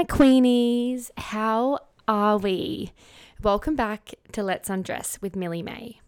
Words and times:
my 0.00 0.04
queenies. 0.04 1.10
How 1.18 1.78
are 2.08 2.38
we? 2.38 2.90
Welcome 3.42 3.76
back 3.76 4.14
to 4.32 4.42
Let's 4.42 4.70
Undress 4.70 5.20
with 5.20 5.36
Millie 5.36 5.62
May. 5.62 6.00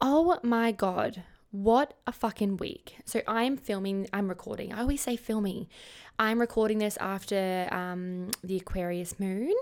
Oh 0.00 0.38
my 0.44 0.70
god, 0.70 1.24
what 1.50 1.94
a 2.06 2.12
fucking 2.12 2.58
week. 2.58 2.98
So 3.04 3.22
I'm 3.26 3.56
filming, 3.56 4.06
I'm 4.12 4.28
recording. 4.28 4.72
I 4.72 4.82
always 4.82 5.00
say 5.00 5.16
filming. 5.16 5.66
I'm 6.20 6.40
recording 6.40 6.78
this 6.78 6.96
after 6.98 7.66
um, 7.72 8.30
the 8.44 8.58
Aquarius 8.58 9.18
moon. 9.18 9.54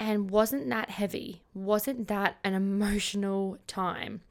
And 0.00 0.28
wasn't 0.28 0.68
that 0.70 0.90
heavy? 0.90 1.44
Wasn't 1.54 2.08
that 2.08 2.38
an 2.42 2.54
emotional 2.54 3.58
time? 3.68 4.22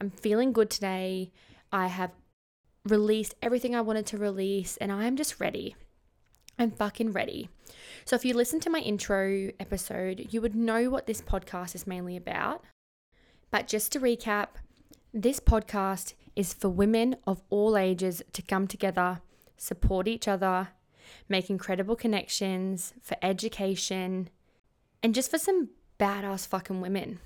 I'm 0.00 0.10
feeling 0.10 0.52
good 0.52 0.68
today. 0.68 1.30
I 1.70 1.86
have 1.86 2.10
released 2.84 3.36
everything 3.40 3.76
I 3.76 3.82
wanted 3.82 4.06
to 4.06 4.18
release, 4.18 4.76
and 4.78 4.90
I'm 4.90 5.14
just 5.14 5.38
ready. 5.38 5.76
I'm 6.58 6.72
fucking 6.72 7.12
ready. 7.12 7.50
So, 8.04 8.16
if 8.16 8.24
you 8.24 8.34
listen 8.34 8.60
to 8.60 8.70
my 8.70 8.78
intro 8.80 9.50
episode, 9.60 10.28
you 10.30 10.40
would 10.40 10.54
know 10.54 10.90
what 10.90 11.06
this 11.06 11.20
podcast 11.20 11.74
is 11.74 11.86
mainly 11.86 12.16
about. 12.16 12.64
But 13.50 13.66
just 13.66 13.92
to 13.92 14.00
recap, 14.00 14.48
this 15.12 15.40
podcast 15.40 16.14
is 16.36 16.52
for 16.52 16.68
women 16.68 17.16
of 17.26 17.42
all 17.50 17.76
ages 17.76 18.22
to 18.32 18.42
come 18.42 18.66
together, 18.66 19.20
support 19.56 20.06
each 20.06 20.28
other, 20.28 20.68
make 21.28 21.50
incredible 21.50 21.96
connections, 21.96 22.94
for 23.02 23.16
education, 23.22 24.30
and 25.02 25.14
just 25.14 25.30
for 25.30 25.38
some 25.38 25.70
badass 25.98 26.46
fucking 26.46 26.80
women. 26.80 27.20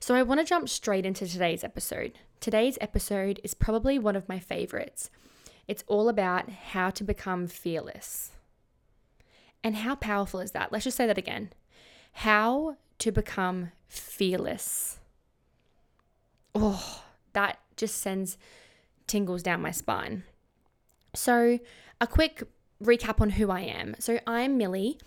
So, 0.00 0.14
I 0.14 0.22
want 0.22 0.40
to 0.40 0.46
jump 0.46 0.68
straight 0.68 1.06
into 1.06 1.26
today's 1.26 1.64
episode. 1.64 2.18
Today's 2.40 2.78
episode 2.80 3.40
is 3.44 3.54
probably 3.54 3.98
one 3.98 4.16
of 4.16 4.28
my 4.28 4.38
favorites. 4.38 5.10
It's 5.68 5.84
all 5.86 6.08
about 6.08 6.50
how 6.50 6.90
to 6.90 7.04
become 7.04 7.46
fearless. 7.46 8.32
And 9.64 9.76
how 9.76 9.94
powerful 9.94 10.40
is 10.40 10.52
that? 10.52 10.72
Let's 10.72 10.84
just 10.84 10.96
say 10.96 11.06
that 11.06 11.18
again. 11.18 11.52
How 12.12 12.76
to 12.98 13.12
become 13.12 13.72
fearless. 13.88 14.98
Oh, 16.54 17.04
that 17.32 17.58
just 17.76 17.98
sends 17.98 18.36
tingles 19.06 19.42
down 19.42 19.62
my 19.62 19.70
spine. 19.70 20.24
So, 21.14 21.58
a 22.00 22.06
quick 22.06 22.42
recap 22.82 23.20
on 23.20 23.30
who 23.30 23.50
I 23.50 23.60
am. 23.60 23.94
So, 23.98 24.18
I'm 24.26 24.56
Millie. 24.56 24.98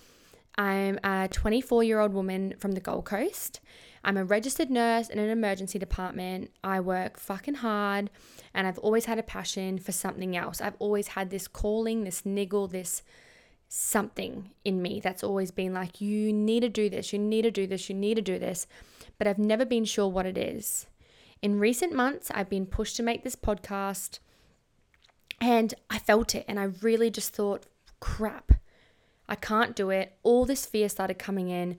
I'm 0.57 0.99
a 1.03 1.27
24 1.29 1.83
year 1.83 1.99
old 1.99 2.13
woman 2.13 2.53
from 2.57 2.71
the 2.73 2.79
Gold 2.79 3.05
Coast. 3.05 3.59
I'm 4.03 4.17
a 4.17 4.23
registered 4.23 4.69
nurse 4.69 5.09
in 5.09 5.19
an 5.19 5.29
emergency 5.29 5.79
department. 5.79 6.51
I 6.63 6.79
work 6.79 7.19
fucking 7.19 7.55
hard 7.55 8.11
and 8.53 8.67
I've 8.67 8.77
always 8.79 9.05
had 9.05 9.17
a 9.17 9.23
passion 9.23 9.79
for 9.79 9.91
something 9.91 10.37
else. 10.37 10.61
I've 10.61 10.75
always 10.79 11.09
had 11.09 11.31
this 11.31 11.47
calling, 11.47 12.03
this 12.03 12.25
niggle, 12.25 12.67
this 12.67 13.01
something 13.67 14.51
in 14.63 14.81
me 14.81 14.99
that's 14.99 15.23
always 15.23 15.51
been 15.51 15.73
like, 15.73 16.01
you 16.01 16.31
need 16.31 16.61
to 16.61 16.69
do 16.69 16.89
this, 16.89 17.11
you 17.11 17.19
need 17.19 17.43
to 17.43 17.51
do 17.51 17.67
this, 17.67 17.89
you 17.89 17.95
need 17.95 18.15
to 18.15 18.21
do 18.21 18.39
this. 18.39 18.67
But 19.17 19.27
I've 19.27 19.39
never 19.39 19.65
been 19.65 19.85
sure 19.85 20.07
what 20.07 20.25
it 20.25 20.37
is. 20.37 20.87
In 21.41 21.59
recent 21.59 21.93
months, 21.93 22.31
I've 22.33 22.49
been 22.49 22.65
pushed 22.65 22.95
to 22.97 23.03
make 23.03 23.23
this 23.23 23.35
podcast 23.35 24.19
and 25.39 25.73
I 25.89 25.99
felt 25.99 26.35
it 26.35 26.45
and 26.47 26.59
I 26.59 26.71
really 26.81 27.09
just 27.09 27.33
thought, 27.33 27.65
crap, 27.99 28.53
I 29.27 29.35
can't 29.35 29.75
do 29.75 29.89
it. 29.89 30.17
All 30.23 30.45
this 30.45 30.65
fear 30.65 30.89
started 30.89 31.19
coming 31.19 31.49
in 31.49 31.77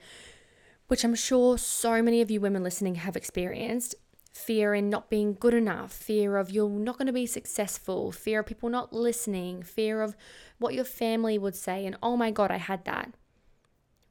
which 0.88 1.04
I'm 1.04 1.14
sure 1.14 1.58
so 1.58 2.02
many 2.02 2.20
of 2.20 2.30
you 2.30 2.40
women 2.40 2.62
listening 2.62 2.96
have 2.96 3.16
experienced 3.16 3.94
fear 4.36 4.74
in 4.74 4.90
not 4.90 5.08
being 5.08 5.34
good 5.34 5.54
enough, 5.54 5.92
fear 5.92 6.36
of 6.36 6.50
you're 6.50 6.68
not 6.68 6.98
going 6.98 7.06
to 7.06 7.12
be 7.12 7.26
successful, 7.26 8.12
fear 8.12 8.40
of 8.40 8.46
people 8.46 8.68
not 8.68 8.92
listening, 8.92 9.62
fear 9.62 10.02
of 10.02 10.14
what 10.58 10.74
your 10.74 10.84
family 10.84 11.38
would 11.38 11.56
say. 11.56 11.86
And 11.86 11.96
oh 12.02 12.16
my 12.16 12.30
God, 12.30 12.50
I 12.50 12.58
had 12.58 12.84
that. 12.84 13.12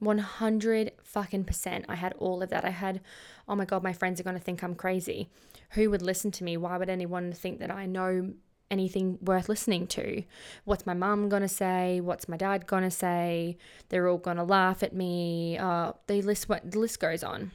100 0.00 0.92
fucking 1.02 1.44
percent. 1.44 1.86
I 1.88 1.94
had 1.94 2.12
all 2.18 2.42
of 2.42 2.50
that. 2.50 2.64
I 2.64 2.70
had, 2.70 3.00
oh 3.48 3.54
my 3.54 3.64
God, 3.64 3.82
my 3.82 3.92
friends 3.92 4.20
are 4.20 4.24
going 4.24 4.36
to 4.36 4.42
think 4.42 4.62
I'm 4.62 4.74
crazy. 4.74 5.30
Who 5.70 5.90
would 5.90 6.02
listen 6.02 6.30
to 6.32 6.44
me? 6.44 6.56
Why 6.56 6.76
would 6.76 6.90
anyone 6.90 7.32
think 7.32 7.60
that 7.60 7.70
I 7.70 7.86
know 7.86 8.34
anything 8.68 9.16
worth 9.22 9.48
listening 9.48 9.86
to. 9.86 10.24
What's 10.64 10.86
my 10.86 10.94
mum 10.94 11.28
gonna 11.28 11.46
say? 11.48 12.00
What's 12.00 12.28
my 12.28 12.36
dad 12.36 12.66
gonna 12.66 12.90
say? 12.90 13.56
They're 13.90 14.08
all 14.08 14.18
gonna 14.18 14.42
laugh 14.42 14.82
at 14.82 14.92
me. 14.92 15.56
Uh, 15.56 15.92
the 16.08 16.20
list 16.20 16.48
what, 16.48 16.68
the 16.68 16.80
list 16.80 16.98
goes 16.98 17.22
on, 17.22 17.52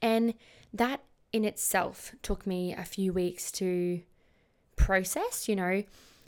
and 0.00 0.32
that 0.72 1.02
in 1.32 1.44
itself 1.44 2.14
took 2.22 2.46
me 2.46 2.74
a 2.74 2.84
few 2.84 3.12
weeks 3.12 3.50
to 3.52 4.02
process. 4.76 5.48
You 5.48 5.56
know, 5.56 5.82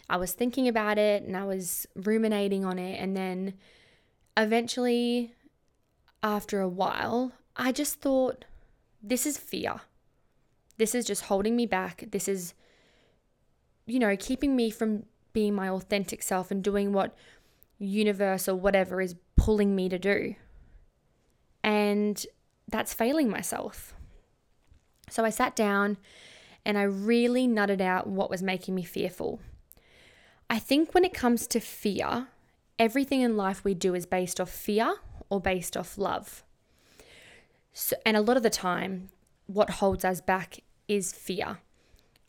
I 0.08 0.16
was 0.16 0.32
thinking 0.32 0.68
about 0.68 0.98
it 0.98 1.22
and 1.22 1.36
I 1.36 1.44
was 1.44 1.86
ruminating 1.94 2.64
on 2.64 2.78
it, 2.78 3.00
and 3.00 3.16
then 3.16 3.54
eventually, 4.36 5.34
after 6.22 6.60
a 6.60 6.68
while, 6.68 7.32
I 7.56 7.72
just 7.72 8.00
thought, 8.00 8.44
this 9.02 9.26
is 9.26 9.38
fear. 9.38 9.80
This 10.76 10.94
is 10.94 11.04
just 11.04 11.24
holding 11.24 11.56
me 11.56 11.66
back. 11.66 12.04
This 12.10 12.28
is 12.28 12.54
you 13.88 13.98
know, 13.98 14.14
keeping 14.16 14.54
me 14.54 14.70
from 14.70 15.04
being 15.32 15.54
my 15.54 15.68
authentic 15.68 16.22
self 16.22 16.50
and 16.50 16.62
doing 16.62 16.92
what 16.92 17.16
universe 17.78 18.46
or 18.48 18.54
whatever 18.54 19.00
is 19.00 19.16
pulling 19.34 19.74
me 19.74 19.88
to 19.88 19.98
do. 19.98 20.34
And 21.64 22.24
that's 22.70 22.92
failing 22.92 23.30
myself. 23.30 23.94
So 25.10 25.24
I 25.24 25.30
sat 25.30 25.56
down 25.56 25.96
and 26.64 26.78
I 26.78 26.82
really 26.82 27.46
nutted 27.46 27.80
out 27.80 28.06
what 28.06 28.30
was 28.30 28.42
making 28.42 28.74
me 28.74 28.82
fearful. 28.82 29.40
I 30.50 30.58
think 30.58 30.94
when 30.94 31.04
it 31.04 31.14
comes 31.14 31.46
to 31.48 31.60
fear, 31.60 32.28
everything 32.78 33.20
in 33.20 33.36
life 33.36 33.64
we 33.64 33.74
do 33.74 33.94
is 33.94 34.06
based 34.06 34.40
off 34.40 34.50
fear 34.50 34.96
or 35.30 35.40
based 35.40 35.76
off 35.76 35.98
love. 35.98 36.42
So, 37.72 37.96
and 38.04 38.16
a 38.16 38.20
lot 38.20 38.36
of 38.36 38.42
the 38.42 38.50
time, 38.50 39.10
what 39.46 39.70
holds 39.70 40.04
us 40.04 40.20
back 40.20 40.60
is 40.88 41.12
fear 41.12 41.58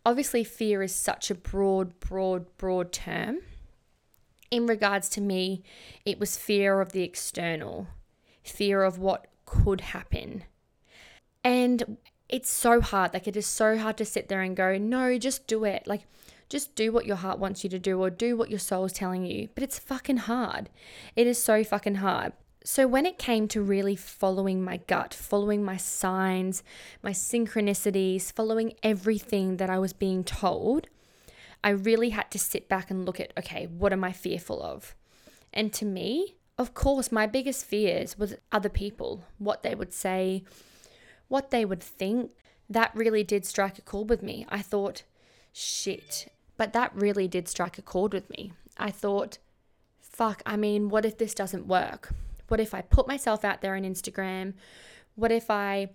obviously, 0.06 0.44
fear 0.44 0.82
is 0.82 0.94
such 0.94 1.30
a 1.30 1.36
broad, 1.36 2.00
broad, 2.00 2.46
broad 2.58 2.92
term. 2.92 3.40
In 4.52 4.66
regards 4.66 5.10
to 5.10 5.22
me, 5.22 5.62
it 6.06 6.20
was 6.20 6.36
fear 6.38 6.82
of 6.82 6.92
the 6.92 7.04
external, 7.04 7.88
fear 8.44 8.84
of 8.84 8.98
what 8.98 9.28
could 9.46 9.82
happen. 9.82 10.44
And 11.44 11.98
it's 12.30 12.50
so 12.50 12.80
hard. 12.80 13.14
Like, 13.14 13.28
it 13.28 13.36
is 13.36 13.48
so 13.48 13.78
hard 13.78 13.98
to 13.98 14.06
sit 14.06 14.30
there 14.30 14.42
and 14.42 14.56
go, 14.56 14.78
no, 14.78 15.18
just 15.18 15.48
do 15.48 15.64
it. 15.66 15.88
Like, 15.88 16.04
just 16.48 16.76
do 16.76 16.92
what 16.92 17.06
your 17.06 17.18
heart 17.18 17.40
wants 17.40 17.64
you 17.64 17.70
to 17.70 17.80
do 17.80 18.00
or 18.00 18.10
do 18.10 18.38
what 18.38 18.50
your 18.50 18.60
soul 18.60 18.86
is 18.86 18.94
telling 18.94 19.26
you. 19.26 19.50
But 19.54 19.64
it's 19.64 19.80
fucking 19.80 20.18
hard. 20.18 20.70
It 21.16 21.28
is 21.28 21.42
so 21.42 21.64
fucking 21.64 21.96
hard. 21.96 22.34
So, 22.64 22.88
when 22.88 23.06
it 23.06 23.18
came 23.18 23.48
to 23.50 23.62
really 23.62 23.96
following 23.96 24.62
my 24.62 24.78
gut, 24.78 25.14
following 25.14 25.64
my 25.64 25.78
signs, 25.78 26.62
my 27.02 27.12
synchronicities, 27.12 28.32
following 28.32 28.74
everything 28.84 29.58
that 29.58 29.70
I 29.70 29.80
was 29.80 29.94
being 29.94 30.24
told, 30.24 30.88
I 31.64 31.70
really 31.70 32.10
had 32.10 32.30
to 32.32 32.40
sit 32.40 32.68
back 32.68 32.92
and 32.92 33.06
look 33.06 33.20
at 33.20 33.32
okay, 33.38 33.68
what 33.68 33.94
am 33.94 34.04
I 34.04 34.12
fearful 34.12 34.62
of? 34.62 34.94
And 35.54 35.72
to 35.74 35.86
me, 35.86 36.36
of 36.58 36.74
course, 36.74 37.12
my 37.12 37.26
biggest 37.26 37.66
fears 37.66 38.18
was 38.18 38.36
other 38.52 38.70
people, 38.70 39.24
what 39.38 39.64
they 39.64 39.74
would 39.74 39.94
say, 39.94 40.44
what 41.30 41.52
they 41.52 41.64
would 41.64 41.82
think. 41.82 42.32
That 42.70 42.92
really 42.94 43.24
did 43.24 43.46
strike 43.46 43.78
a 43.80 43.82
chord 43.82 44.10
with 44.10 44.22
me. 44.22 44.46
I 44.50 44.62
thought, 44.62 45.04
shit. 45.54 46.32
But 46.58 46.74
that 46.74 46.92
really 46.94 47.28
did 47.28 47.48
strike 47.48 47.78
a 47.78 47.82
chord 47.82 48.14
with 48.14 48.30
me. 48.30 48.52
I 48.78 48.92
thought, 48.92 49.38
fuck, 50.00 50.44
I 50.46 50.58
mean, 50.58 50.90
what 50.90 51.06
if 51.06 51.18
this 51.18 51.34
doesn't 51.34 51.68
work? 51.68 52.14
What 52.50 52.60
if 52.60 52.74
I 52.74 52.82
put 52.82 53.08
myself 53.08 53.46
out 53.46 53.62
there 53.62 53.76
on 53.76 53.84
Instagram? 53.84 54.54
What 55.16 55.32
if 55.32 55.50
I 55.50 55.90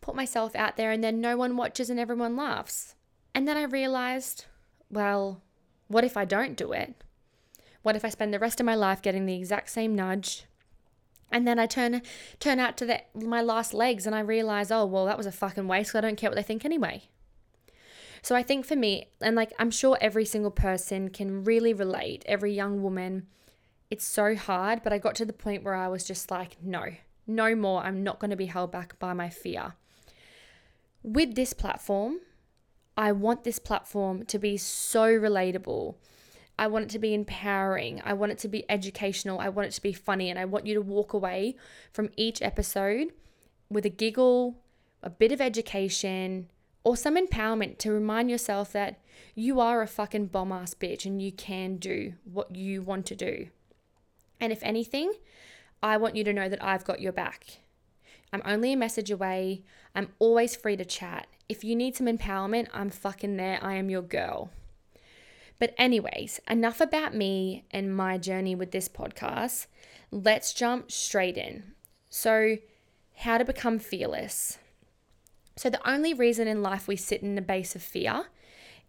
put 0.00 0.14
myself 0.14 0.54
out 0.56 0.76
there 0.76 0.90
and 0.90 1.04
then 1.04 1.20
no 1.20 1.36
one 1.36 1.56
watches 1.56 1.90
and 1.90 2.00
everyone 2.00 2.36
laughs? 2.36 2.94
And 3.34 3.46
then 3.46 3.56
I 3.56 3.64
realized, 3.64 4.46
well, 4.90 5.42
what 5.88 6.04
if 6.04 6.16
I 6.16 6.24
don't 6.24 6.56
do 6.56 6.72
it? 6.72 6.94
What 7.82 7.96
if 7.96 8.04
I 8.04 8.08
spend 8.08 8.32
the 8.32 8.38
rest 8.38 8.58
of 8.60 8.66
my 8.66 8.74
life 8.74 9.02
getting 9.02 9.26
the 9.26 9.36
exact 9.36 9.70
same 9.70 9.94
nudge? 9.94 10.46
And 11.30 11.46
then 11.46 11.58
I 11.58 11.66
turn 11.66 12.02
turn 12.38 12.60
out 12.60 12.76
to 12.78 12.86
the, 12.86 13.02
my 13.14 13.42
last 13.42 13.74
legs 13.74 14.06
and 14.06 14.14
I 14.14 14.20
realize, 14.20 14.70
oh, 14.70 14.86
well, 14.86 15.06
that 15.06 15.18
was 15.18 15.26
a 15.26 15.32
fucking 15.32 15.68
waste. 15.68 15.92
So 15.92 15.98
I 15.98 16.02
don't 16.02 16.16
care 16.16 16.30
what 16.30 16.36
they 16.36 16.42
think 16.42 16.64
anyway. 16.64 17.04
So 18.22 18.34
I 18.34 18.42
think 18.42 18.64
for 18.64 18.76
me, 18.76 19.08
and 19.20 19.36
like 19.36 19.52
I'm 19.58 19.70
sure 19.70 19.98
every 20.00 20.24
single 20.24 20.50
person 20.50 21.10
can 21.10 21.44
really 21.44 21.72
relate, 21.72 22.24
every 22.26 22.52
young 22.52 22.82
woman 22.82 23.26
it's 23.90 24.04
so 24.04 24.34
hard, 24.34 24.82
but 24.82 24.92
I 24.92 24.98
got 24.98 25.14
to 25.16 25.24
the 25.24 25.32
point 25.32 25.62
where 25.62 25.74
I 25.74 25.88
was 25.88 26.04
just 26.04 26.30
like, 26.30 26.56
no, 26.62 26.86
no 27.26 27.54
more. 27.54 27.82
I'm 27.82 28.02
not 28.02 28.18
going 28.18 28.30
to 28.30 28.36
be 28.36 28.46
held 28.46 28.72
back 28.72 28.98
by 28.98 29.12
my 29.12 29.28
fear. 29.28 29.74
With 31.02 31.34
this 31.34 31.52
platform, 31.52 32.18
I 32.96 33.12
want 33.12 33.44
this 33.44 33.58
platform 33.58 34.24
to 34.26 34.38
be 34.38 34.56
so 34.56 35.06
relatable. 35.06 35.94
I 36.58 36.66
want 36.68 36.86
it 36.86 36.90
to 36.90 36.98
be 36.98 37.14
empowering. 37.14 38.00
I 38.04 38.14
want 38.14 38.32
it 38.32 38.38
to 38.38 38.48
be 38.48 38.64
educational. 38.70 39.38
I 39.38 39.48
want 39.48 39.68
it 39.68 39.72
to 39.72 39.82
be 39.82 39.92
funny. 39.92 40.30
And 40.30 40.38
I 40.38 40.44
want 40.44 40.66
you 40.66 40.74
to 40.74 40.80
walk 40.80 41.12
away 41.12 41.56
from 41.92 42.10
each 42.16 42.40
episode 42.40 43.12
with 43.68 43.84
a 43.84 43.90
giggle, 43.90 44.58
a 45.02 45.10
bit 45.10 45.32
of 45.32 45.40
education, 45.40 46.48
or 46.84 46.96
some 46.96 47.16
empowerment 47.16 47.78
to 47.78 47.92
remind 47.92 48.30
yourself 48.30 48.72
that 48.72 49.00
you 49.34 49.60
are 49.60 49.82
a 49.82 49.86
fucking 49.86 50.26
bomb 50.26 50.52
ass 50.52 50.72
bitch 50.72 51.04
and 51.04 51.20
you 51.20 51.32
can 51.32 51.76
do 51.76 52.14
what 52.24 52.54
you 52.54 52.80
want 52.80 53.06
to 53.06 53.16
do. 53.16 53.48
And 54.40 54.52
if 54.52 54.62
anything, 54.62 55.12
I 55.82 55.96
want 55.96 56.16
you 56.16 56.24
to 56.24 56.32
know 56.32 56.48
that 56.48 56.62
I've 56.62 56.84
got 56.84 57.00
your 57.00 57.12
back. 57.12 57.58
I'm 58.32 58.42
only 58.44 58.72
a 58.72 58.76
message 58.76 59.10
away. 59.10 59.62
I'm 59.94 60.08
always 60.18 60.56
free 60.56 60.76
to 60.76 60.84
chat. 60.84 61.26
If 61.48 61.64
you 61.64 61.76
need 61.76 61.96
some 61.96 62.06
empowerment, 62.06 62.68
I'm 62.72 62.90
fucking 62.90 63.36
there. 63.36 63.58
I 63.62 63.74
am 63.74 63.90
your 63.90 64.02
girl. 64.02 64.50
But, 65.58 65.74
anyways, 65.78 66.40
enough 66.48 66.80
about 66.80 67.14
me 67.14 67.64
and 67.70 67.94
my 67.94 68.18
journey 68.18 68.54
with 68.54 68.72
this 68.72 68.88
podcast. 68.88 69.66
Let's 70.10 70.52
jump 70.52 70.92
straight 70.92 71.36
in. 71.36 71.72
So, 72.10 72.58
how 73.16 73.38
to 73.38 73.44
become 73.44 73.78
fearless. 73.78 74.58
So, 75.56 75.70
the 75.70 75.88
only 75.88 76.12
reason 76.12 76.46
in 76.46 76.62
life 76.62 76.86
we 76.86 76.96
sit 76.96 77.22
in 77.22 77.34
the 77.34 77.42
base 77.42 77.74
of 77.74 77.82
fear 77.82 78.26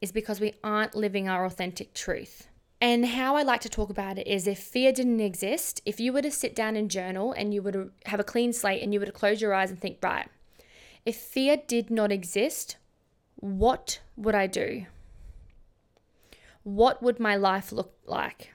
is 0.01 0.11
because 0.11 0.39
we 0.39 0.53
aren't 0.63 0.95
living 0.95 1.27
our 1.27 1.45
authentic 1.45 1.93
truth. 1.93 2.47
And 2.79 3.05
how 3.05 3.35
I 3.35 3.41
like 3.41 3.61
to 3.61 3.69
talk 3.69 3.89
about 3.89 4.19
it 4.19 4.27
is 4.27 4.45
if 4.45 4.59
fear 4.59 4.91
didn't 4.91 5.19
exist, 5.19 5.81
if 5.85 5.99
you 5.99 6.13
were 6.13 6.21
to 6.21 6.29
sit 6.29 6.55
down 6.55 6.75
and 6.75 6.91
journal 6.91 7.31
and 7.31 7.53
you 7.53 7.63
were 7.63 7.71
to 7.71 7.91
have 8.05 8.19
a 8.19 8.23
clean 8.23 8.53
slate 8.53 8.83
and 8.83 8.93
you 8.93 8.99
were 8.99 9.05
to 9.05 9.11
close 9.11 9.41
your 9.41 9.53
eyes 9.53 9.71
and 9.71 9.79
think, 9.79 9.97
right, 10.03 10.27
if 11.03 11.15
fear 11.15 11.57
did 11.65 11.89
not 11.89 12.11
exist, 12.11 12.77
what 13.37 13.99
would 14.15 14.35
I 14.35 14.45
do? 14.45 14.85
What 16.67 17.01
would 17.01 17.17
my 17.17 17.37
life 17.37 17.71
look 17.71 17.93
like? 18.05 18.53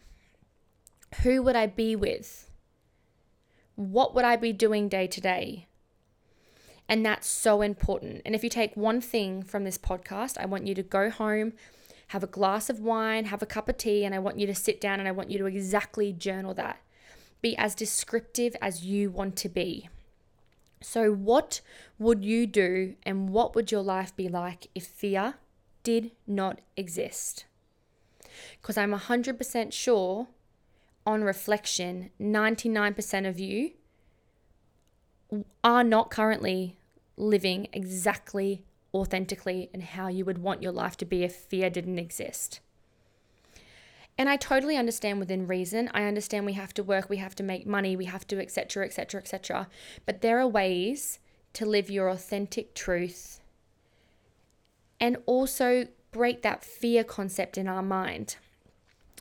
Who 1.22 1.42
would 1.44 1.56
I 1.56 1.66
be 1.66 1.96
with? 1.96 2.50
What 3.74 4.14
would 4.14 4.26
I 4.26 4.36
be 4.36 4.52
doing 4.52 4.90
day 4.90 5.06
to 5.06 5.18
day? 5.18 5.66
And 6.86 7.06
that's 7.06 7.26
so 7.26 7.62
important. 7.62 8.20
And 8.26 8.34
if 8.34 8.44
you 8.44 8.50
take 8.50 8.76
one 8.76 9.00
thing 9.00 9.42
from 9.42 9.64
this 9.64 9.78
podcast, 9.78 10.36
I 10.36 10.44
want 10.44 10.66
you 10.66 10.74
to 10.74 10.82
go 10.82 11.08
home, 11.08 11.54
have 12.08 12.22
a 12.22 12.26
glass 12.26 12.68
of 12.68 12.80
wine, 12.80 13.24
have 13.24 13.40
a 13.40 13.46
cup 13.46 13.66
of 13.70 13.78
tea, 13.78 14.04
and 14.04 14.14
I 14.14 14.18
want 14.18 14.38
you 14.38 14.46
to 14.46 14.54
sit 14.54 14.78
down 14.78 14.98
and 14.98 15.08
I 15.08 15.12
want 15.12 15.30
you 15.30 15.38
to 15.38 15.46
exactly 15.46 16.12
journal 16.12 16.52
that. 16.52 16.82
Be 17.40 17.56
as 17.56 17.74
descriptive 17.74 18.54
as 18.60 18.84
you 18.84 19.08
want 19.08 19.36
to 19.36 19.48
be. 19.48 19.88
So, 20.82 21.12
what 21.12 21.62
would 21.98 22.26
you 22.26 22.46
do 22.46 22.96
and 23.04 23.30
what 23.30 23.54
would 23.54 23.72
your 23.72 23.80
life 23.80 24.14
be 24.14 24.28
like 24.28 24.66
if 24.74 24.86
fear 24.86 25.36
did 25.82 26.10
not 26.26 26.60
exist? 26.76 27.46
Because 28.60 28.76
I'm 28.76 28.92
100% 28.92 29.72
sure 29.72 30.28
on 31.06 31.22
reflection, 31.24 32.10
99% 32.20 33.28
of 33.28 33.40
you 33.40 33.72
are 35.64 35.84
not 35.84 36.10
currently 36.10 36.78
living 37.16 37.68
exactly 37.72 38.64
authentically 38.94 39.70
and 39.72 39.82
how 39.82 40.08
you 40.08 40.24
would 40.24 40.38
want 40.38 40.62
your 40.62 40.72
life 40.72 40.96
to 40.98 41.04
be 41.04 41.24
if 41.24 41.34
fear 41.34 41.70
didn't 41.70 41.98
exist. 41.98 42.60
And 44.18 44.28
I 44.28 44.36
totally 44.36 44.76
understand 44.76 45.18
within 45.18 45.46
reason. 45.46 45.90
I 45.94 46.04
understand 46.04 46.44
we 46.44 46.52
have 46.52 46.74
to 46.74 46.82
work, 46.82 47.08
we 47.08 47.16
have 47.16 47.34
to 47.36 47.42
make 47.42 47.66
money, 47.66 47.96
we 47.96 48.04
have 48.04 48.26
to 48.28 48.40
etc 48.40 48.84
etc 48.84 49.20
etc. 49.20 49.68
But 50.04 50.20
there 50.20 50.38
are 50.38 50.46
ways 50.46 51.18
to 51.54 51.66
live 51.66 51.90
your 51.90 52.08
authentic 52.08 52.74
truth 52.74 53.40
and 55.00 55.16
also 55.26 55.88
break 56.12 56.42
that 56.42 56.64
fear 56.64 57.02
concept 57.02 57.58
in 57.58 57.66
our 57.66 57.82
mind. 57.82 58.36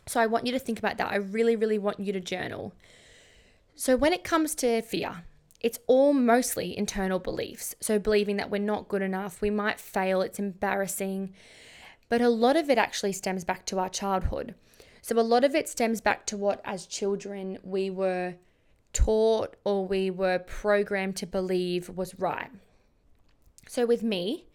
So 0.07 0.19
I 0.19 0.27
want 0.27 0.45
you 0.45 0.51
to 0.51 0.59
think 0.59 0.79
about 0.79 0.97
that. 0.97 1.11
I 1.11 1.15
really 1.15 1.55
really 1.55 1.79
want 1.79 1.99
you 1.99 2.13
to 2.13 2.19
journal. 2.19 2.73
So 3.75 3.95
when 3.95 4.13
it 4.13 4.23
comes 4.23 4.53
to 4.55 4.81
fear, 4.81 5.23
it's 5.61 5.79
all 5.85 6.13
mostly 6.13 6.75
internal 6.77 7.19
beliefs. 7.19 7.75
So, 7.79 7.99
believing 7.99 8.37
that 8.37 8.49
we're 8.49 8.61
not 8.61 8.87
good 8.87 9.01
enough, 9.01 9.41
we 9.41 9.49
might 9.49 9.79
fail, 9.79 10.21
it's 10.21 10.39
embarrassing. 10.39 11.33
But 12.09 12.21
a 12.21 12.29
lot 12.29 12.57
of 12.57 12.69
it 12.69 12.77
actually 12.77 13.13
stems 13.13 13.43
back 13.43 13.65
to 13.67 13.79
our 13.79 13.89
childhood. 13.89 14.55
So, 15.01 15.17
a 15.19 15.21
lot 15.21 15.43
of 15.43 15.55
it 15.55 15.69
stems 15.69 16.01
back 16.01 16.25
to 16.27 16.37
what, 16.37 16.61
as 16.65 16.87
children, 16.87 17.59
we 17.63 17.89
were 17.89 18.35
taught 18.91 19.55
or 19.63 19.85
we 19.85 20.09
were 20.09 20.39
programmed 20.39 21.15
to 21.17 21.27
believe 21.27 21.89
was 21.89 22.17
right. 22.19 22.49
So, 23.67 23.85
with 23.85 24.01
me, 24.01 24.47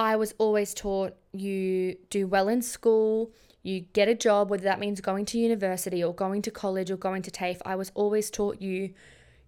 I 0.00 0.16
was 0.16 0.34
always 0.38 0.72
taught 0.72 1.14
you 1.30 1.98
do 2.08 2.26
well 2.26 2.48
in 2.48 2.62
school, 2.62 3.32
you 3.62 3.80
get 3.80 4.08
a 4.08 4.14
job, 4.14 4.48
whether 4.48 4.64
that 4.64 4.80
means 4.80 5.02
going 5.02 5.26
to 5.26 5.38
university 5.38 6.02
or 6.02 6.14
going 6.14 6.40
to 6.40 6.50
college 6.50 6.90
or 6.90 6.96
going 6.96 7.20
to 7.20 7.30
TAFE. 7.30 7.60
I 7.66 7.76
was 7.76 7.92
always 7.94 8.30
taught 8.30 8.62
you 8.62 8.94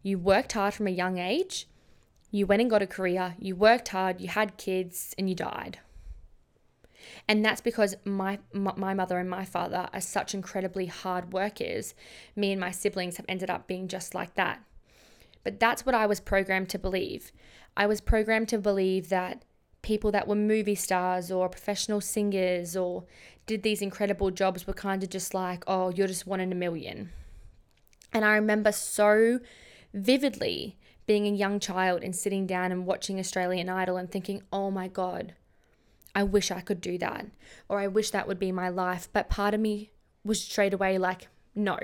you 0.03 0.19
worked 0.19 0.53
hard 0.53 0.75
from 0.75 0.89
a 0.89 0.91
young 0.91 1.17
age, 1.17 1.69
you 2.31 2.45
went 2.45 2.61
and 2.61 2.71
got 2.71 2.83
a 2.83 2.87
career, 2.87 3.35
you 3.39 3.57
worked 3.57 3.89
hard, 3.89 4.21
you 4.21 4.29
had 4.29 4.59
kids, 4.59 5.15
and 5.17 5.27
you 5.27 5.35
died. 5.35 5.79
And 7.27 7.43
that's 7.43 7.63
because 7.63 7.97
my 8.05 8.39
my 8.53 8.93
mother 8.93 9.17
and 9.17 9.31
my 9.31 9.47
father 9.47 9.89
are 9.91 10.01
such 10.03 10.35
incredibly 10.35 10.85
hard 10.85 11.33
workers. 11.33 11.95
Me 12.37 12.53
and 12.53 12.61
my 12.61 12.73
siblings 12.73 13.17
have 13.17 13.27
ended 13.27 13.49
up 13.49 13.67
being 13.67 13.89
just 13.89 14.15
like 14.15 14.35
that. 14.35 14.63
But 15.45 15.59
that's 15.59 15.87
what 15.87 15.95
I 15.95 16.05
was 16.05 16.21
programmed 16.21 16.69
to 16.69 16.79
believe. 16.79 17.33
I 17.75 17.87
was 17.87 18.03
programmed 18.03 18.49
to 18.51 18.59
believe 18.59 19.09
that 19.09 19.47
people 19.83 20.13
that 20.13 20.29
were 20.29 20.35
movie 20.35 20.75
stars 20.75 21.31
or 21.31 21.49
professional 21.49 22.01
singers 22.01 22.77
or 22.77 23.05
did 23.47 23.63
these 23.63 23.83
incredible 23.83 24.31
jobs 24.31 24.67
were 24.67 24.73
kind 24.73 25.03
of 25.03 25.11
just 25.11 25.35
like, 25.35 25.65
oh, 25.67 25.91
you're 25.91 26.07
just 26.07 26.27
one 26.27 26.41
in 26.41 26.53
a 26.53 26.57
million. 26.57 27.11
And 28.13 28.25
I 28.25 28.35
remember 28.35 28.73
so 28.73 29.41
vividly 29.93 30.77
being 31.07 31.27
a 31.27 31.37
young 31.37 31.59
child 31.59 32.03
and 32.03 32.15
sitting 32.15 32.47
down 32.47 32.71
and 32.71 32.87
watching 32.87 33.19
Australian 33.19 33.69
Idol 33.69 33.97
and 33.97 34.11
thinking, 34.11 34.43
oh 34.53 34.71
my 34.71 34.87
God, 34.87 35.35
I 36.15 36.23
wish 36.23 36.51
I 36.51 36.61
could 36.61 36.81
do 36.81 36.99
that. 36.99 37.27
Or 37.69 37.81
I 37.81 37.89
wish 37.89 38.11
that 38.11 38.29
would 38.29 38.39
be 38.39 38.53
my 38.53 38.69
life. 38.69 39.09
But 39.13 39.29
part 39.29 39.55
of 39.55 39.61
me 39.61 39.91
was 40.25 40.41
straight 40.41 40.75
away 40.75 40.99
like, 40.99 41.29
no, 41.55 41.79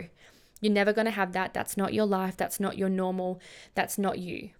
you're 0.60 0.72
never 0.72 0.92
going 0.92 1.06
to 1.06 1.10
have 1.10 1.32
that. 1.32 1.54
That's 1.54 1.76
not 1.76 1.94
your 1.94 2.06
life. 2.06 2.36
That's 2.36 2.60
not 2.60 2.78
your 2.78 2.88
normal. 2.88 3.40
That's 3.74 3.98
not 3.98 4.18
you. 4.18 4.50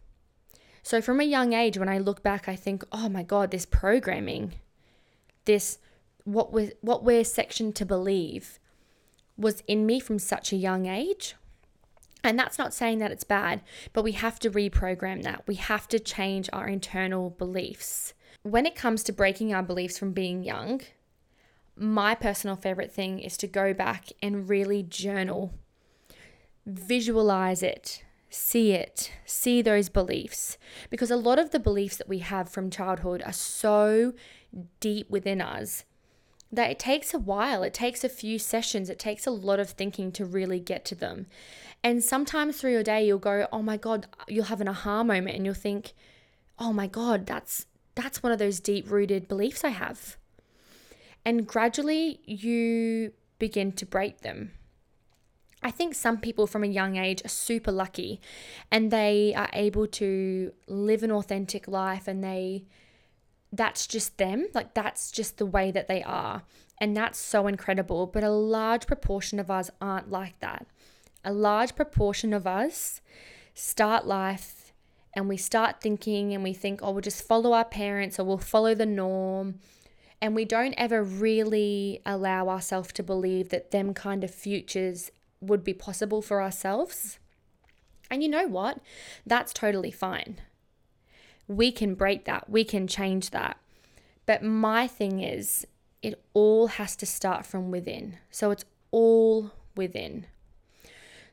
So 0.89 1.03
from 1.03 1.21
a 1.21 1.25
young 1.25 1.53
age, 1.53 1.77
when 1.77 1.91
I 1.91 1.99
look 1.99 2.23
back, 2.23 2.49
I 2.49 2.57
think, 2.57 2.83
oh 2.93 3.11
my 3.11 3.23
God, 3.23 3.51
this 3.51 3.67
programming, 3.67 4.55
this 5.45 5.81
what 6.25 6.51
we 6.51 6.73
what 6.81 7.05
we're 7.05 7.25
sectioned 7.25 7.77
to 7.77 7.85
believe 7.85 8.59
was 9.37 9.63
in 9.67 9.85
me 9.85 10.01
from 10.01 10.19
such 10.19 10.51
a 10.51 10.57
young 10.57 10.87
age 10.87 11.35
and 12.25 12.39
that's 12.39 12.57
not 12.57 12.73
saying 12.73 13.01
that 13.01 13.11
it's 13.11 13.23
bad, 13.23 13.61
but 13.93 14.03
we 14.03 14.13
have 14.13 14.39
to 14.39 14.51
reprogram 14.51 15.25
that. 15.25 15.47
We 15.47 15.57
have 15.57 15.89
to 15.89 15.99
change 15.99 16.49
our 16.55 16.67
internal 16.67 17.29
beliefs. 17.29 18.15
When 18.43 18.65
it 18.65 18.75
comes 18.75 19.03
to 19.05 19.13
breaking 19.13 19.53
our 19.53 19.63
beliefs 19.63 19.99
from 19.99 20.13
being 20.13 20.43
young, 20.43 20.81
my 21.77 22.15
personal 22.15 22.57
favorite 22.57 22.93
thing 22.93 23.19
is 23.19 23.37
to 23.37 23.47
go 23.47 23.75
back 23.75 24.07
and 24.23 24.49
really 24.49 24.83
journal, 24.83 25.53
visualize 26.65 27.63
it, 27.63 28.05
see 28.31 28.73
it, 28.73 29.13
see 29.25 29.63
those 29.63 29.89
beliefs. 29.89 30.59
Because 30.91 31.11
a 31.11 31.17
lot 31.17 31.39
of 31.39 31.51
the 31.51 31.61
beliefs 31.61 31.97
that 31.97 32.09
we 32.09 32.19
have 32.19 32.49
from 32.49 32.71
childhood 32.71 33.23
are 33.25 33.33
so 33.33 34.13
deep 34.81 35.11
within 35.11 35.41
us 35.41 35.85
that 36.51 36.71
it 36.71 36.79
takes 36.79 37.13
a 37.13 37.19
while. 37.19 37.63
It 37.63 37.75
takes 37.75 38.05
a 38.05 38.09
few 38.09 38.39
sessions. 38.39 38.89
It 38.89 38.99
takes 38.99 39.27
a 39.27 39.31
lot 39.31 39.61
of 39.61 39.71
thinking 39.71 40.13
to 40.13 40.25
really 40.25 40.61
get 40.61 40.85
to 40.87 40.95
them. 40.95 41.27
And 41.85 42.03
sometimes 42.03 42.57
through 42.57 42.73
your 42.73 42.83
day 42.83 43.07
you'll 43.07 43.19
go, 43.19 43.47
"Oh 43.53 43.63
my 43.63 43.77
god," 43.77 44.07
you'll 44.27 44.47
have 44.47 44.61
an 44.61 44.69
aha 44.69 45.03
moment 45.03 45.37
and 45.37 45.45
you'll 45.45 45.55
think, 45.55 45.93
"Oh 46.59 46.73
my 46.73 46.87
god, 46.87 47.27
that's 47.27 47.67
that's 47.95 48.23
one 48.23 48.33
of 48.33 48.39
those 48.39 48.61
deep-rooted 48.61 49.29
beliefs 49.29 49.65
I 49.65 49.71
have." 49.71 50.17
And 51.25 51.47
gradually 51.47 52.21
you 52.25 53.13
begin 53.39 53.73
to 53.73 53.87
break 53.87 54.23
them. 54.23 54.53
I 55.63 55.71
think 55.71 55.95
some 55.95 56.19
people 56.19 56.47
from 56.47 56.63
a 56.63 56.69
young 56.69 56.97
age 56.97 57.25
are 57.25 57.29
super 57.29 57.73
lucky 57.73 58.21
and 58.71 58.91
they 58.91 59.35
are 59.35 59.51
able 59.53 59.87
to 59.89 60.53
live 60.67 61.03
an 61.03 61.11
authentic 61.11 61.67
life 61.67 62.07
and 62.07 62.23
they 62.23 62.65
that's 63.51 63.87
just 63.87 64.19
them 64.19 64.47
like 64.53 64.75
that's 64.75 65.11
just 65.11 65.39
the 65.39 65.47
way 65.47 65.71
that 65.71 65.89
they 65.89 66.03
are 66.03 66.43
and 66.79 66.95
that's 66.95 67.19
so 67.19 67.47
incredible 67.47 68.07
but 68.07 68.23
a 68.23 68.31
large 68.31 68.87
proportion 68.87 69.41
of 69.41 69.51
us 69.51 69.71
aren't 69.81 70.11
like 70.11 70.39
that 70.41 70.67
a 71.25 71.33
large 71.33 71.75
proportion 71.75 72.35
of 72.35 72.47
us 72.47 73.01
start 73.55 74.07
life 74.07 74.59
and 75.15 75.29
we 75.29 75.37
start 75.37 75.81
thinking 75.81 76.33
and 76.33 76.45
we 76.45 76.53
think, 76.53 76.81
oh, 76.83 76.93
we'll 76.93 77.01
just 77.01 77.27
follow 77.27 77.53
our 77.53 77.65
parents 77.65 78.19
or 78.19 78.25
we'll 78.25 78.39
follow 78.39 78.75
the 78.75 78.87
norm. 78.87 79.59
And 80.21 80.35
we 80.35 80.45
don't 80.45 80.75
ever 80.75 81.03
really 81.03 82.01
allow 82.05 82.49
ourselves 82.49 82.93
to 82.95 83.03
believe 83.03 83.49
that 83.51 83.71
them 83.71 83.95
kind 83.95 84.23
of 84.23 84.33
futures 84.33 85.11
would 85.41 85.65
be 85.65 85.75
possible 85.75 86.23
for 86.23 86.43
ourselves. 86.43 87.19
And 88.11 88.23
you 88.23 88.29
know 88.29 88.47
what? 88.47 88.81
That's 89.27 89.53
totally 89.53 89.91
fine. 89.91 90.41
We 91.47 91.73
can 91.73 91.95
break 91.95 92.25
that, 92.27 92.49
we 92.49 92.65
can 92.65 92.87
change 92.87 93.31
that. 93.31 93.59
But 94.27 94.43
my 94.43 94.87
thing 94.87 95.21
is, 95.23 95.67
it 96.03 96.23
all 96.35 96.69
has 96.69 96.95
to 96.97 97.07
start 97.07 97.47
from 97.47 97.71
within. 97.71 98.19
So 98.31 98.51
it's 98.51 98.65
all 98.91 99.53
within. 99.75 100.27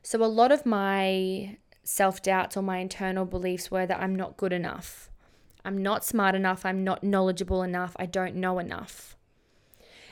So, 0.02 0.22
a 0.22 0.26
lot 0.26 0.52
of 0.52 0.64
my 0.64 1.58
self 1.82 2.22
doubts 2.22 2.56
or 2.56 2.62
my 2.62 2.78
internal 2.78 3.24
beliefs 3.24 3.70
were 3.70 3.86
that 3.86 4.00
I'm 4.00 4.14
not 4.14 4.36
good 4.36 4.52
enough. 4.52 5.10
I'm 5.64 5.82
not 5.82 6.04
smart 6.04 6.34
enough. 6.34 6.64
I'm 6.64 6.84
not 6.84 7.02
knowledgeable 7.02 7.62
enough. 7.62 7.96
I 7.98 8.06
don't 8.06 8.36
know 8.36 8.58
enough. 8.58 9.16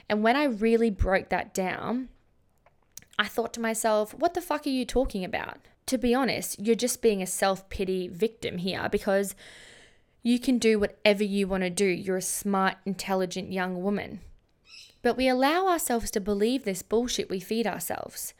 And 0.08 0.22
when 0.22 0.36
I 0.36 0.44
really 0.44 0.90
broke 0.90 1.28
that 1.28 1.54
down, 1.54 2.08
I 3.18 3.26
thought 3.26 3.52
to 3.54 3.60
myself, 3.60 4.12
what 4.14 4.34
the 4.34 4.40
fuck 4.40 4.66
are 4.66 4.70
you 4.70 4.84
talking 4.84 5.24
about? 5.24 5.58
To 5.86 5.98
be 5.98 6.14
honest, 6.14 6.58
you're 6.58 6.74
just 6.74 7.02
being 7.02 7.22
a 7.22 7.26
self 7.26 7.68
pity 7.68 8.08
victim 8.08 8.58
here 8.58 8.88
because 8.90 9.34
you 10.22 10.38
can 10.38 10.58
do 10.58 10.78
whatever 10.78 11.22
you 11.22 11.46
want 11.46 11.62
to 11.62 11.70
do. 11.70 11.84
You're 11.84 12.16
a 12.16 12.22
smart, 12.22 12.76
intelligent 12.86 13.52
young 13.52 13.82
woman. 13.82 14.20
But 15.02 15.18
we 15.18 15.28
allow 15.28 15.68
ourselves 15.68 16.10
to 16.12 16.20
believe 16.20 16.64
this 16.64 16.82
bullshit 16.82 17.28
we 17.28 17.40
feed 17.40 17.66
ourselves. 17.66 18.32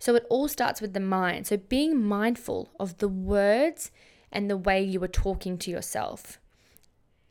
So 0.00 0.16
it 0.16 0.26
all 0.28 0.48
starts 0.48 0.80
with 0.80 0.92
the 0.92 1.00
mind. 1.00 1.46
So 1.46 1.56
being 1.56 2.02
mindful 2.02 2.70
of 2.78 2.98
the 2.98 3.08
words 3.08 3.92
and 4.32 4.50
the 4.50 4.56
way 4.56 4.82
you 4.82 5.02
are 5.04 5.08
talking 5.08 5.56
to 5.58 5.70
yourself. 5.70 6.40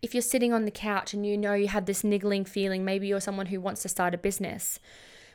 If 0.02 0.14
you're 0.14 0.22
sitting 0.22 0.54
on 0.54 0.66
the 0.66 0.72
couch 0.72 1.14
and 1.14 1.26
you 1.26 1.38
know 1.38 1.54
you 1.54 1.68
have 1.68 1.86
this 1.86 2.04
niggling 2.04 2.46
feeling, 2.46 2.86
maybe 2.86 3.08
you're 3.08 3.20
someone 3.20 3.48
who 3.48 3.60
wants 3.60 3.82
to 3.82 3.90
start 3.90 4.14
a 4.14 4.18
business. 4.18 4.80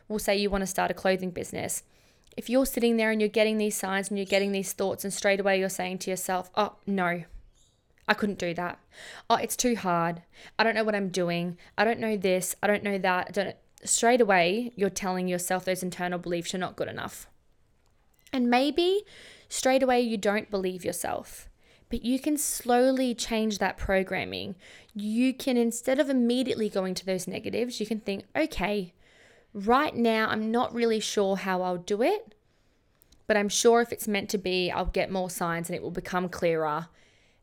We'll 0.08 0.18
say 0.18 0.36
you 0.36 0.50
want 0.50 0.62
to 0.62 0.66
start 0.66 0.90
a 0.90 0.94
clothing 0.94 1.30
business. 1.30 1.82
If 2.36 2.48
you're 2.48 2.66
sitting 2.66 2.96
there 2.96 3.10
and 3.10 3.20
you're 3.20 3.28
getting 3.28 3.58
these 3.58 3.76
signs 3.76 4.08
and 4.08 4.18
you're 4.18 4.24
getting 4.24 4.52
these 4.52 4.72
thoughts, 4.72 5.04
and 5.04 5.12
straight 5.12 5.40
away 5.40 5.58
you're 5.58 5.68
saying 5.68 5.98
to 5.98 6.10
yourself, 6.10 6.50
oh, 6.54 6.76
no, 6.86 7.24
I 8.08 8.14
couldn't 8.14 8.38
do 8.38 8.54
that. 8.54 8.78
Oh, 9.28 9.36
it's 9.36 9.56
too 9.56 9.76
hard. 9.76 10.22
I 10.58 10.64
don't 10.64 10.74
know 10.74 10.84
what 10.84 10.94
I'm 10.94 11.08
doing. 11.08 11.58
I 11.76 11.84
don't 11.84 12.00
know 12.00 12.16
this. 12.16 12.54
I 12.62 12.66
don't 12.66 12.82
know 12.82 12.98
that. 12.98 13.26
I 13.28 13.30
don't 13.32 13.56
straight 13.84 14.20
away 14.20 14.72
you're 14.76 14.90
telling 14.90 15.28
yourself 15.28 15.64
those 15.64 15.82
internal 15.82 16.18
beliefs 16.18 16.52
you're 16.52 16.60
not 16.60 16.76
good 16.76 16.88
enough. 16.88 17.26
And 18.32 18.48
maybe 18.48 19.02
straight 19.48 19.82
away 19.82 20.00
you 20.00 20.16
don't 20.16 20.50
believe 20.50 20.84
yourself. 20.84 21.48
But 21.90 22.04
you 22.04 22.18
can 22.18 22.38
slowly 22.38 23.14
change 23.14 23.58
that 23.58 23.76
programming. 23.76 24.54
You 24.94 25.34
can, 25.34 25.58
instead 25.58 26.00
of 26.00 26.08
immediately 26.08 26.70
going 26.70 26.94
to 26.94 27.04
those 27.04 27.28
negatives, 27.28 27.80
you 27.80 27.86
can 27.86 28.00
think, 28.00 28.24
okay, 28.34 28.94
right 29.54 29.94
now 29.94 30.28
I'm 30.28 30.50
not 30.50 30.74
really 30.74 31.00
sure 31.00 31.36
how 31.36 31.62
I'll 31.62 31.78
do 31.78 32.02
it, 32.02 32.34
but 33.26 33.36
I'm 33.36 33.48
sure 33.48 33.80
if 33.80 33.92
it's 33.92 34.08
meant 34.08 34.28
to 34.30 34.38
be, 34.38 34.70
I'll 34.70 34.86
get 34.86 35.10
more 35.10 35.30
signs 35.30 35.68
and 35.68 35.76
it 35.76 35.82
will 35.82 35.90
become 35.90 36.28
clearer, 36.28 36.88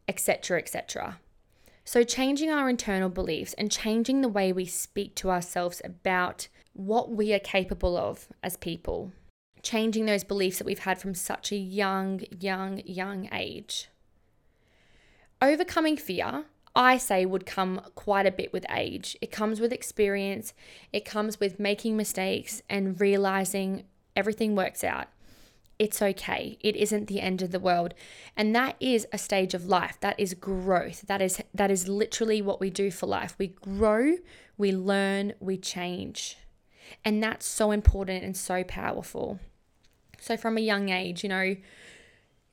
etc., 0.07 0.59
etc. 0.59 1.19
So, 1.85 2.03
changing 2.03 2.51
our 2.51 2.69
internal 2.69 3.09
beliefs 3.09 3.55
and 3.57 3.71
changing 3.71 4.21
the 4.21 4.29
way 4.29 4.53
we 4.53 4.65
speak 4.65 5.15
to 5.15 5.31
ourselves 5.31 5.81
about 5.83 6.47
what 6.73 7.09
we 7.09 7.33
are 7.33 7.39
capable 7.39 7.97
of 7.97 8.27
as 8.43 8.57
people, 8.57 9.11
changing 9.63 10.05
those 10.05 10.23
beliefs 10.23 10.59
that 10.59 10.67
we've 10.67 10.79
had 10.79 11.01
from 11.01 11.15
such 11.15 11.51
a 11.51 11.55
young, 11.55 12.21
young, 12.39 12.83
young 12.85 13.27
age. 13.33 13.89
Overcoming 15.41 15.97
fear, 15.97 16.45
I 16.79 16.95
say, 16.97 17.25
would 17.25 17.45
come 17.45 17.81
quite 17.93 18.25
a 18.25 18.31
bit 18.31 18.53
with 18.53 18.65
age. 18.71 19.17
It 19.19 19.31
comes 19.31 19.59
with 19.59 19.73
experience, 19.73 20.53
it 20.93 21.03
comes 21.03 21.37
with 21.37 21.59
making 21.59 21.97
mistakes 21.97 22.61
and 22.69 22.99
realizing 23.01 23.83
everything 24.15 24.55
works 24.55 24.81
out. 24.81 25.07
It's 25.77 26.01
okay. 26.01 26.57
It 26.61 26.77
isn't 26.77 27.07
the 27.07 27.19
end 27.19 27.41
of 27.41 27.51
the 27.51 27.59
world. 27.59 27.93
And 28.37 28.55
that 28.55 28.77
is 28.79 29.05
a 29.11 29.17
stage 29.17 29.53
of 29.53 29.65
life. 29.65 29.97
That 29.99 30.17
is 30.17 30.33
growth. 30.33 31.01
That 31.07 31.21
is 31.21 31.41
that 31.53 31.69
is 31.69 31.89
literally 31.89 32.41
what 32.41 32.61
we 32.61 32.69
do 32.69 32.91
for 32.91 33.07
life. 33.07 33.35
We 33.37 33.47
grow, 33.47 34.15
we 34.57 34.71
learn, 34.71 35.33
we 35.41 35.57
change. 35.57 36.37
And 37.03 37.21
that's 37.21 37.45
so 37.45 37.71
important 37.71 38.23
and 38.23 38.37
so 38.37 38.63
powerful. 38.63 39.39
So 40.21 40.37
from 40.37 40.57
a 40.57 40.61
young 40.61 40.89
age, 40.89 41.23
you 41.23 41.29
know, 41.29 41.55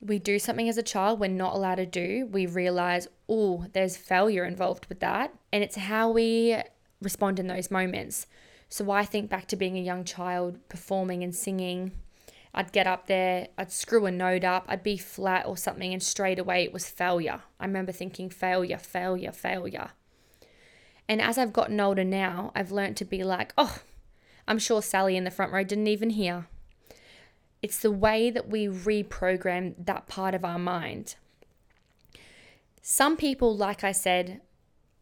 we 0.01 0.19
do 0.19 0.39
something 0.39 0.69
as 0.69 0.79
a 0.79 0.83
child 0.83 1.19
we're 1.19 1.29
not 1.29 1.55
allowed 1.55 1.77
to 1.77 1.87
do, 1.87 2.27
we 2.31 2.47
realize, 2.47 3.09
oh, 3.29 3.67
there's 3.73 3.97
failure 3.97 4.45
involved 4.45 4.87
with 4.87 5.01
that. 5.01 5.33
And 5.53 5.65
it's 5.65 5.77
how 5.77 6.11
we 6.11 6.57
respond 7.01 7.39
in 7.39 7.47
those 7.47 7.71
moments. 7.71 8.27
So 8.69 8.91
I 8.91 9.05
think 9.05 9.31
back 9.31 9.47
to 9.49 9.57
being 9.57 9.77
a 9.77 9.83
young 9.83 10.05
child 10.05 10.59
performing 10.69 11.23
and 11.23 11.35
singing. 11.35 11.93
I'd 12.53 12.73
get 12.73 12.87
up 12.87 13.07
there, 13.07 13.49
I'd 13.59 13.71
screw 13.71 14.07
a 14.07 14.11
note 14.11 14.43
up, 14.43 14.65
I'd 14.67 14.83
be 14.83 14.97
flat 14.97 15.47
or 15.47 15.59
something, 15.59 15.93
and 15.93 16.03
straight 16.03 16.39
away 16.39 16.65
it 16.65 16.73
was 16.73 16.89
failure. 16.89 17.43
I 17.61 17.67
remember 17.67 17.93
thinking 17.93 18.31
failure, 18.31 18.79
failure, 18.79 19.33
failure. 19.33 19.91
And 21.09 21.21
as 21.21 21.37
I've 21.37 21.53
gotten 21.53 21.79
older 21.81 22.03
now, 22.03 22.53
I've 22.55 22.73
learned 22.73 22.97
to 22.97 23.05
be 23.05 23.23
like, 23.23 23.53
oh, 23.59 23.81
I'm 24.49 24.59
sure 24.59 24.81
Sally 24.81 25.17
in 25.17 25.25
the 25.25 25.31
front 25.31 25.53
row 25.53 25.65
didn't 25.65 25.87
even 25.87 26.11
hear. 26.11 26.47
It's 27.67 27.81
the 27.81 27.91
way 27.91 28.31
that 28.31 28.49
we 28.49 28.69
reprogram 28.69 29.75
that 29.87 30.07
part 30.07 30.37
of 30.37 30.45
our 30.45 30.57
mind. 30.57 31.17
Some 32.81 33.17
people, 33.17 33.57
like 33.57 33.83
I 33.83 33.91
said, 33.91 34.41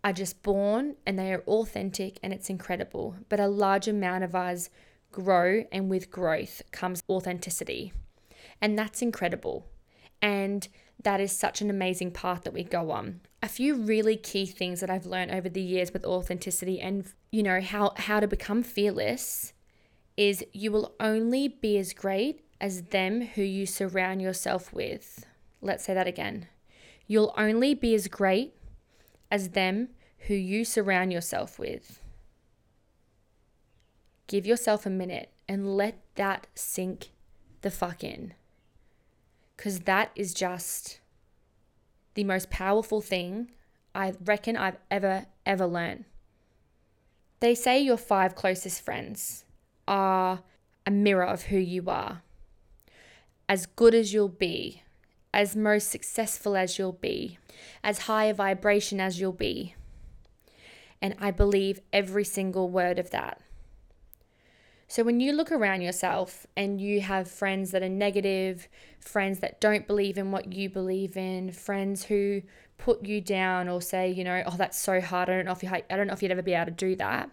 are 0.02 0.14
just 0.14 0.42
born 0.42 0.96
and 1.04 1.18
they 1.18 1.30
are 1.34 1.42
authentic 1.46 2.18
and 2.22 2.32
it's 2.32 2.48
incredible. 2.48 3.16
But 3.28 3.38
a 3.38 3.48
large 3.48 3.86
amount 3.86 4.24
of 4.24 4.34
us 4.34 4.70
grow, 5.12 5.66
and 5.70 5.90
with 5.90 6.10
growth 6.10 6.62
comes 6.72 7.02
authenticity. 7.06 7.92
And 8.62 8.78
that's 8.78 9.02
incredible. 9.02 9.66
And 10.22 10.66
that 11.02 11.20
is 11.20 11.32
such 11.32 11.60
an 11.60 11.68
amazing 11.68 12.12
path 12.12 12.44
that 12.44 12.54
we 12.54 12.64
go 12.64 12.92
on. 12.92 13.20
A 13.42 13.48
few 13.48 13.74
really 13.74 14.16
key 14.16 14.46
things 14.46 14.80
that 14.80 14.88
I've 14.88 15.04
learned 15.04 15.32
over 15.32 15.50
the 15.50 15.60
years 15.60 15.92
with 15.92 16.06
authenticity 16.06 16.80
and 16.80 17.04
you 17.30 17.42
know 17.42 17.60
how 17.60 17.92
how 17.96 18.20
to 18.20 18.26
become 18.26 18.62
fearless 18.62 19.52
is 20.16 20.42
you 20.54 20.72
will 20.72 20.94
only 20.98 21.48
be 21.48 21.76
as 21.76 21.92
great 21.92 22.43
as 22.60 22.82
them 22.82 23.20
who 23.22 23.42
you 23.42 23.66
surround 23.66 24.22
yourself 24.22 24.72
with. 24.72 25.26
Let's 25.60 25.84
say 25.84 25.94
that 25.94 26.06
again. 26.06 26.48
You'll 27.06 27.34
only 27.36 27.74
be 27.74 27.94
as 27.94 28.08
great 28.08 28.54
as 29.30 29.50
them 29.50 29.88
who 30.26 30.34
you 30.34 30.64
surround 30.64 31.12
yourself 31.12 31.58
with. 31.58 32.00
Give 34.26 34.46
yourself 34.46 34.86
a 34.86 34.90
minute 34.90 35.30
and 35.48 35.76
let 35.76 35.98
that 36.14 36.46
sink 36.54 37.10
the 37.60 37.70
fuck 37.70 38.02
in. 38.02 38.34
Because 39.56 39.80
that 39.80 40.10
is 40.16 40.32
just 40.32 41.00
the 42.14 42.24
most 42.24 42.50
powerful 42.50 43.00
thing 43.00 43.50
I 43.94 44.14
reckon 44.24 44.56
I've 44.56 44.78
ever, 44.90 45.26
ever 45.44 45.66
learned. 45.66 46.04
They 47.40 47.54
say 47.54 47.80
your 47.80 47.96
five 47.96 48.34
closest 48.34 48.82
friends 48.82 49.44
are 49.86 50.42
a 50.86 50.90
mirror 50.90 51.26
of 51.26 51.44
who 51.44 51.58
you 51.58 51.84
are 51.88 52.22
as 53.48 53.66
good 53.66 53.94
as 53.94 54.12
you'll 54.12 54.28
be, 54.28 54.82
as 55.32 55.56
most 55.56 55.90
successful 55.90 56.56
as 56.56 56.78
you'll 56.78 56.92
be, 56.92 57.38
as 57.82 58.00
high 58.00 58.24
a 58.24 58.34
vibration 58.34 59.00
as 59.00 59.20
you'll 59.20 59.32
be. 59.32 59.74
And 61.02 61.14
I 61.20 61.30
believe 61.30 61.80
every 61.92 62.24
single 62.24 62.70
word 62.70 62.98
of 62.98 63.10
that. 63.10 63.40
So 64.86 65.02
when 65.02 65.20
you 65.20 65.32
look 65.32 65.50
around 65.50 65.80
yourself 65.80 66.46
and 66.56 66.80
you 66.80 67.00
have 67.00 67.30
friends 67.30 67.72
that 67.72 67.82
are 67.82 67.88
negative, 67.88 68.68
friends 69.00 69.40
that 69.40 69.60
don't 69.60 69.86
believe 69.86 70.18
in 70.18 70.30
what 70.30 70.52
you 70.52 70.68
believe 70.68 71.16
in, 71.16 71.50
friends 71.52 72.04
who 72.04 72.42
put 72.78 73.04
you 73.04 73.20
down 73.20 73.68
or 73.68 73.80
say, 73.80 74.10
you 74.10 74.24
know, 74.24 74.42
oh 74.46 74.56
that's 74.56 74.78
so 74.78 75.00
hard. 75.00 75.28
I 75.28 75.36
don't 75.36 75.46
know 75.46 75.52
if 75.52 75.62
you 75.62 75.68
I 75.68 75.82
don't 75.96 76.06
know 76.06 76.12
if 76.12 76.22
you'd 76.22 76.32
ever 76.32 76.42
be 76.42 76.54
able 76.54 76.66
to 76.66 76.70
do 76.70 76.94
that. 76.96 77.30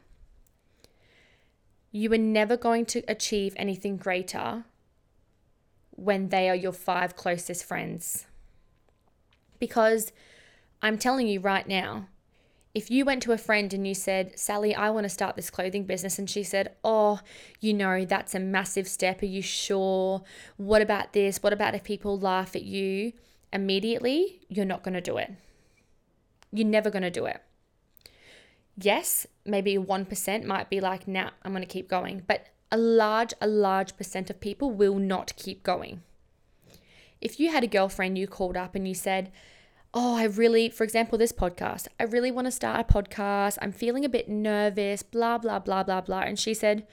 You 1.92 2.12
are 2.14 2.18
never 2.18 2.56
going 2.58 2.86
to 2.88 3.04
achieve 3.08 3.54
anything 3.58 3.98
greater 3.98 4.64
when 5.92 6.30
they 6.30 6.50
are 6.50 6.56
your 6.56 6.72
five 6.72 7.16
closest 7.16 7.66
friends. 7.66 8.26
Because 9.60 10.12
I'm 10.82 10.98
telling 10.98 11.28
you 11.28 11.40
right 11.40 11.68
now, 11.68 12.08
if 12.74 12.90
you 12.90 13.04
went 13.04 13.22
to 13.24 13.34
a 13.34 13.38
friend 13.38 13.74
and 13.74 13.86
you 13.86 13.94
said, 13.94 14.40
Sally, 14.40 14.74
I 14.74 14.90
want 14.92 15.04
to 15.04 15.10
start 15.10 15.36
this 15.36 15.50
clothing 15.50 15.84
business, 15.84 16.18
and 16.18 16.30
she 16.30 16.42
said, 16.44 16.74
Oh, 16.84 17.20
you 17.60 17.74
know, 17.74 18.06
that's 18.06 18.34
a 18.34 18.40
massive 18.40 18.88
step. 18.88 19.22
Are 19.22 19.26
you 19.26 19.42
sure? 19.42 20.24
What 20.58 20.82
about 20.82 21.14
this? 21.14 21.44
What 21.44 21.54
about 21.54 21.76
if 21.76 21.84
people 21.84 22.18
laugh 22.18 22.56
at 22.56 22.64
you? 22.64 23.12
Immediately, 23.52 24.42
you're 24.48 24.66
not 24.66 24.84
going 24.84 24.94
to 24.94 25.02
do 25.02 25.18
it. 25.18 25.34
You're 26.54 26.68
never 26.68 26.90
going 26.90 27.04
to 27.04 27.12
do 27.12 27.26
it. 27.26 27.42
Yes, 28.78 29.28
maybe 29.46 29.76
1% 29.76 30.46
might 30.46 30.70
be 30.70 30.80
like, 30.80 31.08
nah, 31.08 31.32
I'm 31.44 31.52
going 31.52 31.64
to 31.64 31.68
keep 31.68 31.90
going. 31.90 32.24
But 32.26 32.48
a 32.72 32.78
large, 32.78 33.34
a 33.42 33.48
large 33.48 33.98
percent 33.98 34.30
of 34.30 34.40
people 34.40 34.72
will 34.72 34.96
not 34.96 35.36
keep 35.36 35.64
going. 35.64 36.02
If 37.20 37.40
you 37.40 37.52
had 37.52 37.64
a 37.64 37.68
girlfriend 37.68 38.18
you 38.18 38.28
called 38.28 38.58
up 38.58 38.74
and 38.76 38.88
you 38.88 38.96
said, 38.96 39.32
Oh, 39.94 40.16
I 40.16 40.24
really, 40.24 40.70
for 40.70 40.86
example, 40.86 41.18
this 41.18 41.34
podcast, 41.34 41.90
I 42.00 42.04
really 42.04 42.32
want 42.32 42.46
to 42.46 42.52
start 42.52 42.80
a 42.80 42.94
podcast. 42.94 43.58
I'm 43.62 43.74
feeling 43.74 44.06
a 44.06 44.10
bit 44.10 44.30
nervous, 44.30 45.04
blah, 45.04 45.38
blah, 45.38 45.60
blah, 45.60 45.84
blah, 45.84 46.00
blah. 46.00 46.22
And 46.22 46.40
she 46.40 46.54
said, 46.54 46.88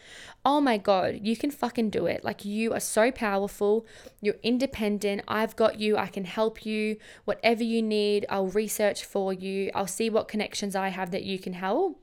Oh 0.45 0.61
my 0.61 0.79
God, 0.79 1.21
you 1.23 1.37
can 1.37 1.53
fucking 1.53 1.91
do 1.91 2.07
it. 2.07 2.25
Like, 2.25 2.45
you 2.45 2.73
are 2.73 2.81
so 2.81 3.13
powerful. 3.13 3.87
You're 4.21 4.35
independent. 4.43 5.23
I've 5.29 5.55
got 5.55 5.79
you. 5.79 5.97
I 5.97 6.09
can 6.09 6.25
help 6.25 6.67
you. 6.67 6.97
Whatever 7.25 7.63
you 7.63 7.83
need, 7.83 8.27
I'll 8.29 8.49
research 8.49 9.05
for 9.05 9.33
you. 9.33 9.71
I'll 9.77 9.87
see 9.87 10.11
what 10.11 10.27
connections 10.27 10.75
I 10.75 10.89
have 10.89 11.13
that 11.13 11.23
you 11.23 11.39
can 11.39 11.53
help. 11.53 12.01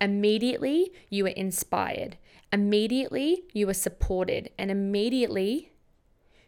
Immediately, 0.00 0.90
you 1.10 1.26
are 1.26 1.28
inspired 1.28 2.16
immediately 2.52 3.44
you 3.52 3.68
are 3.68 3.74
supported, 3.74 4.50
and 4.58 4.70
immediately 4.70 5.72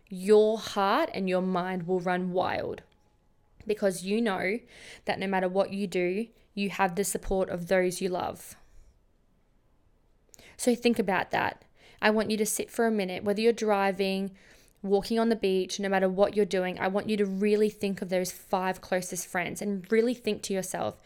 your 0.09 0.59
heart 0.59 1.11
and 1.15 1.29
your 1.29 1.43
mind 1.43 1.87
will 1.87 2.01
run 2.01 2.33
wild 2.33 2.83
because 3.67 4.05
you 4.05 4.21
know 4.21 4.59
that 5.07 5.19
no 5.19 5.27
matter 5.27 5.49
what 5.49 5.73
you 5.73 5.87
do, 5.87 6.27
you 6.55 6.71
have 6.71 6.95
the 6.95 7.05
support 7.05 7.49
of 7.49 7.69
those 7.69 8.01
you 8.01 8.09
love. 8.09 8.57
So 10.57 10.75
think 10.75 10.99
about 10.99 11.31
that. 11.31 11.65
I 12.01 12.11
want 12.11 12.31
you 12.31 12.37
to 12.37 12.47
sit 12.47 12.71
for 12.71 12.87
a 12.87 12.91
minute, 12.91 13.25
whether 13.25 13.41
you're 13.41 13.53
driving, 13.53 14.33
walking 14.83 15.19
on 15.19 15.31
the 15.31 15.37
beach, 15.37 15.81
no 15.81 15.89
matter 15.89 16.09
what 16.09 16.37
you're 16.37 16.45
doing. 16.45 16.79
I 16.79 16.89
want 16.89 17.09
you 17.09 17.17
to 17.17 17.25
really 17.25 17.71
think 17.71 18.03
of 18.03 18.11
those 18.11 18.31
five 18.31 18.81
closest 18.81 19.27
friends 19.27 19.63
and 19.63 19.91
really 19.91 20.15
think 20.15 20.43
to 20.43 20.53
yourself 20.53 21.01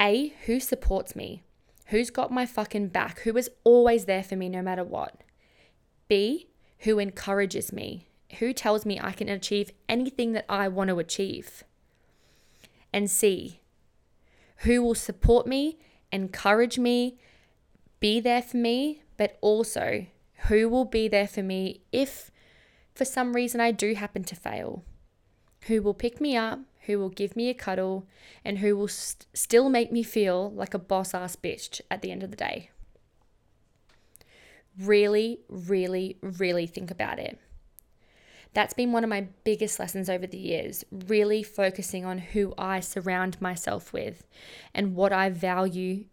A, 0.00 0.34
who 0.44 0.60
supports 0.60 1.16
me? 1.16 1.42
Who's 1.90 2.10
got 2.10 2.30
my 2.30 2.46
fucking 2.46 2.88
back? 2.88 3.20
Who 3.20 3.36
is 3.36 3.50
always 3.64 4.04
there 4.04 4.22
for 4.22 4.36
me 4.36 4.48
no 4.48 4.62
matter 4.62 4.84
what? 4.84 5.22
B, 6.06 6.48
who 6.80 7.00
encourages 7.00 7.72
me? 7.72 8.06
Who 8.38 8.52
tells 8.52 8.86
me 8.86 9.00
I 9.00 9.10
can 9.10 9.28
achieve 9.28 9.72
anything 9.88 10.30
that 10.32 10.46
I 10.48 10.68
want 10.68 10.88
to 10.88 11.00
achieve? 11.00 11.64
And 12.92 13.10
C, 13.10 13.60
who 14.58 14.82
will 14.82 14.94
support 14.94 15.48
me, 15.48 15.78
encourage 16.12 16.78
me, 16.78 17.18
be 17.98 18.20
there 18.20 18.42
for 18.42 18.56
me, 18.56 19.02
but 19.16 19.36
also 19.40 20.06
who 20.46 20.68
will 20.68 20.84
be 20.84 21.08
there 21.08 21.28
for 21.28 21.42
me 21.42 21.80
if 21.90 22.30
for 22.94 23.04
some 23.04 23.34
reason 23.34 23.60
I 23.60 23.72
do 23.72 23.94
happen 23.94 24.22
to 24.24 24.36
fail? 24.36 24.84
Who 25.70 25.82
will 25.82 25.94
pick 25.94 26.20
me 26.20 26.36
up, 26.36 26.58
who 26.86 26.98
will 26.98 27.10
give 27.10 27.36
me 27.36 27.48
a 27.48 27.54
cuddle, 27.54 28.04
and 28.44 28.58
who 28.58 28.76
will 28.76 28.88
st- 28.88 29.28
still 29.32 29.68
make 29.68 29.92
me 29.92 30.02
feel 30.02 30.50
like 30.50 30.74
a 30.74 30.80
boss 30.80 31.14
ass 31.14 31.36
bitch 31.36 31.80
at 31.88 32.02
the 32.02 32.10
end 32.10 32.24
of 32.24 32.32
the 32.32 32.36
day? 32.36 32.70
Really, 34.76 35.38
really, 35.48 36.16
really 36.22 36.66
think 36.66 36.90
about 36.90 37.20
it. 37.20 37.38
That's 38.52 38.74
been 38.74 38.90
one 38.90 39.04
of 39.04 39.10
my 39.10 39.28
biggest 39.44 39.78
lessons 39.78 40.10
over 40.10 40.26
the 40.26 40.38
years, 40.38 40.84
really 40.90 41.44
focusing 41.44 42.04
on 42.04 42.18
who 42.18 42.52
I 42.58 42.80
surround 42.80 43.40
myself 43.40 43.92
with 43.92 44.26
and 44.74 44.96
what 44.96 45.12
I 45.12 45.30
value 45.30 46.06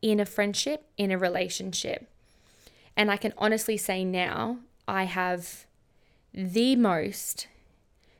in 0.00 0.18
a 0.18 0.24
friendship, 0.24 0.86
in 0.96 1.10
a 1.10 1.18
relationship. 1.18 2.08
And 2.96 3.10
I 3.10 3.18
can 3.18 3.34
honestly 3.36 3.76
say 3.76 4.02
now, 4.02 4.60
I 4.88 5.04
have 5.04 5.66
the 6.32 6.74
most 6.74 7.48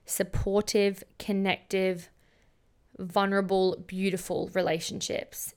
supportive, 0.09 1.05
connective, 1.19 2.09
vulnerable, 2.99 3.77
beautiful 3.87 4.51
relationships. 4.55 5.55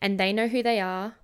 And 0.00 0.18
they 0.18 0.32
know 0.32 0.48
who 0.48 0.62
they 0.62 0.80
are 0.80 1.14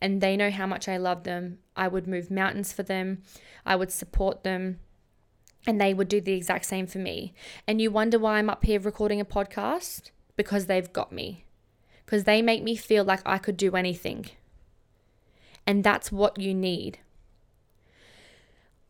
and 0.00 0.20
they 0.20 0.36
know 0.36 0.50
how 0.50 0.66
much 0.66 0.88
I 0.88 0.98
love 0.98 1.24
them. 1.24 1.58
I 1.74 1.88
would 1.88 2.06
move 2.06 2.30
mountains 2.30 2.72
for 2.72 2.82
them, 2.82 3.22
I 3.64 3.76
would 3.76 3.90
support 3.90 4.44
them, 4.44 4.78
and 5.66 5.80
they 5.80 5.94
would 5.94 6.08
do 6.08 6.20
the 6.20 6.34
exact 6.34 6.66
same 6.66 6.86
for 6.86 6.98
me. 6.98 7.34
And 7.66 7.80
you 7.80 7.90
wonder 7.90 8.18
why 8.18 8.38
I'm 8.38 8.50
up 8.50 8.64
here 8.64 8.78
recording 8.78 9.20
a 9.20 9.24
podcast? 9.24 10.10
Because 10.36 10.66
they've 10.66 10.92
got 10.92 11.12
me. 11.12 11.44
Because 12.04 12.24
they 12.24 12.42
make 12.42 12.62
me 12.62 12.76
feel 12.76 13.04
like 13.04 13.20
I 13.24 13.38
could 13.38 13.56
do 13.56 13.74
anything. 13.74 14.26
And 15.66 15.82
that's 15.82 16.12
what 16.12 16.38
you 16.38 16.54
need. 16.54 16.98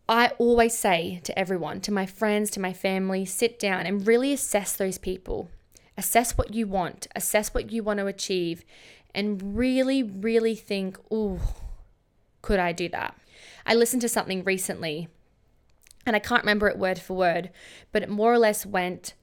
I 0.09 0.29
always 0.39 0.77
say 0.77 1.21
to 1.25 1.37
everyone, 1.37 1.81
to 1.83 1.93
my 1.93 2.07
friends, 2.07 2.51
to 2.53 2.61
my 2.61 2.73
family, 2.73 3.25
sit 3.25 3.59
down 3.59 3.87
and 3.87 4.07
really 4.07 4.33
assess 4.33 4.77
those 4.77 4.99
people. 4.99 5.51
Assess 5.99 6.37
what 6.39 6.55
you 6.55 6.67
want, 6.67 7.09
assess 7.17 7.55
what 7.55 7.73
you 7.73 7.83
want 7.83 7.99
to 7.99 8.07
achieve, 8.07 8.65
and 9.15 9.57
really, 9.57 10.03
really 10.03 10.55
think, 10.55 10.99
oh, 11.11 11.41
could 12.43 12.61
I 12.61 12.73
do 12.73 12.89
that? 12.91 13.19
I 13.65 13.75
listened 13.75 14.03
to 14.03 14.09
something 14.09 14.45
recently 14.45 15.09
and 16.07 16.15
I 16.15 16.21
can't 16.21 16.43
remember 16.43 16.69
it 16.69 16.79
word 16.79 16.99
for 17.01 17.15
word, 17.15 17.51
but 17.91 18.03
it 18.03 18.09
more 18.09 18.33
or 18.33 18.39
less 18.39 18.65
went 18.65 19.15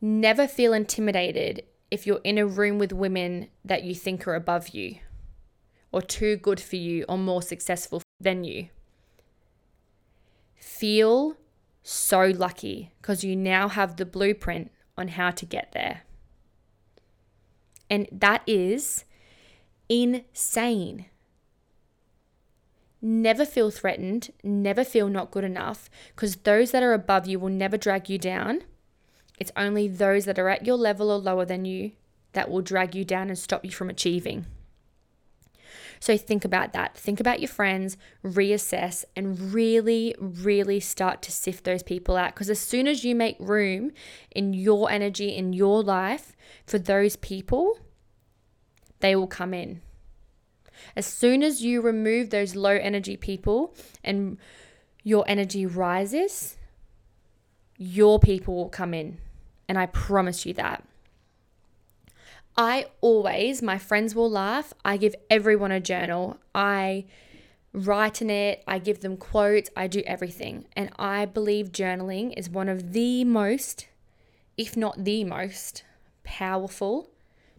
never 0.00 0.46
feel 0.46 0.72
intimidated 0.72 1.62
if 1.90 2.06
you're 2.06 2.20
in 2.24 2.38
a 2.38 2.46
room 2.46 2.78
with 2.78 2.92
women 2.92 3.48
that 3.64 3.84
you 3.84 3.94
think 3.94 4.26
are 4.26 4.34
above 4.34 4.70
you 4.70 4.96
or 5.92 6.00
too 6.00 6.36
good 6.36 6.60
for 6.60 6.76
you 6.76 7.04
or 7.08 7.18
more 7.18 7.42
successful 7.42 8.02
than 8.20 8.44
you 8.44 8.68
feel 10.78 11.36
so 11.82 12.20
lucky 12.22 12.92
because 13.00 13.22
you 13.22 13.36
now 13.36 13.68
have 13.68 13.96
the 13.96 14.04
blueprint 14.04 14.70
on 14.98 15.08
how 15.08 15.30
to 15.30 15.46
get 15.46 15.70
there. 15.72 16.02
And 17.88 18.08
that 18.10 18.42
is 18.46 19.04
insane. 19.88 21.06
Never 23.00 23.44
feel 23.44 23.70
threatened, 23.70 24.30
never 24.42 24.82
feel 24.82 25.08
not 25.08 25.30
good 25.30 25.44
enough 25.44 25.90
because 26.16 26.36
those 26.36 26.70
that 26.70 26.82
are 26.82 26.94
above 26.94 27.26
you 27.26 27.38
will 27.38 27.50
never 27.50 27.76
drag 27.76 28.08
you 28.08 28.18
down. 28.18 28.62
It's 29.38 29.52
only 29.56 29.88
those 29.88 30.24
that 30.24 30.38
are 30.38 30.48
at 30.48 30.66
your 30.66 30.76
level 30.76 31.10
or 31.10 31.18
lower 31.18 31.44
than 31.44 31.64
you 31.64 31.92
that 32.32 32.50
will 32.50 32.62
drag 32.62 32.94
you 32.94 33.04
down 33.04 33.28
and 33.28 33.38
stop 33.38 33.64
you 33.64 33.70
from 33.70 33.90
achieving. 33.90 34.46
So 36.04 36.18
think 36.18 36.44
about 36.44 36.74
that. 36.74 36.98
Think 36.98 37.18
about 37.18 37.40
your 37.40 37.48
friends, 37.48 37.96
reassess, 38.22 39.06
and 39.16 39.54
really, 39.54 40.14
really 40.18 40.78
start 40.78 41.22
to 41.22 41.32
sift 41.32 41.64
those 41.64 41.82
people 41.82 42.14
out. 42.14 42.34
Because 42.34 42.50
as 42.50 42.58
soon 42.58 42.86
as 42.86 43.06
you 43.06 43.14
make 43.14 43.36
room 43.40 43.90
in 44.30 44.52
your 44.52 44.90
energy, 44.90 45.34
in 45.34 45.54
your 45.54 45.82
life 45.82 46.36
for 46.66 46.78
those 46.78 47.16
people, 47.16 47.78
they 49.00 49.16
will 49.16 49.26
come 49.26 49.54
in. 49.54 49.80
As 50.94 51.06
soon 51.06 51.42
as 51.42 51.62
you 51.62 51.80
remove 51.80 52.28
those 52.28 52.54
low 52.54 52.76
energy 52.76 53.16
people 53.16 53.74
and 54.04 54.36
your 55.04 55.24
energy 55.26 55.64
rises, 55.64 56.58
your 57.78 58.18
people 58.18 58.54
will 58.54 58.68
come 58.68 58.92
in. 58.92 59.16
And 59.70 59.78
I 59.78 59.86
promise 59.86 60.44
you 60.44 60.52
that. 60.52 60.84
I 62.56 62.86
always, 63.00 63.62
my 63.62 63.78
friends 63.78 64.14
will 64.14 64.30
laugh. 64.30 64.72
I 64.84 64.96
give 64.96 65.14
everyone 65.28 65.72
a 65.72 65.80
journal. 65.80 66.38
I 66.54 67.06
write 67.72 68.22
in 68.22 68.30
it, 68.30 68.62
I 68.68 68.78
give 68.78 69.00
them 69.00 69.16
quotes, 69.16 69.68
I 69.76 69.88
do 69.88 70.02
everything. 70.06 70.66
And 70.76 70.90
I 70.96 71.24
believe 71.24 71.72
journaling 71.72 72.32
is 72.36 72.48
one 72.48 72.68
of 72.68 72.92
the 72.92 73.24
most, 73.24 73.88
if 74.56 74.76
not 74.76 75.04
the 75.04 75.24
most, 75.24 75.82
powerful 76.22 77.10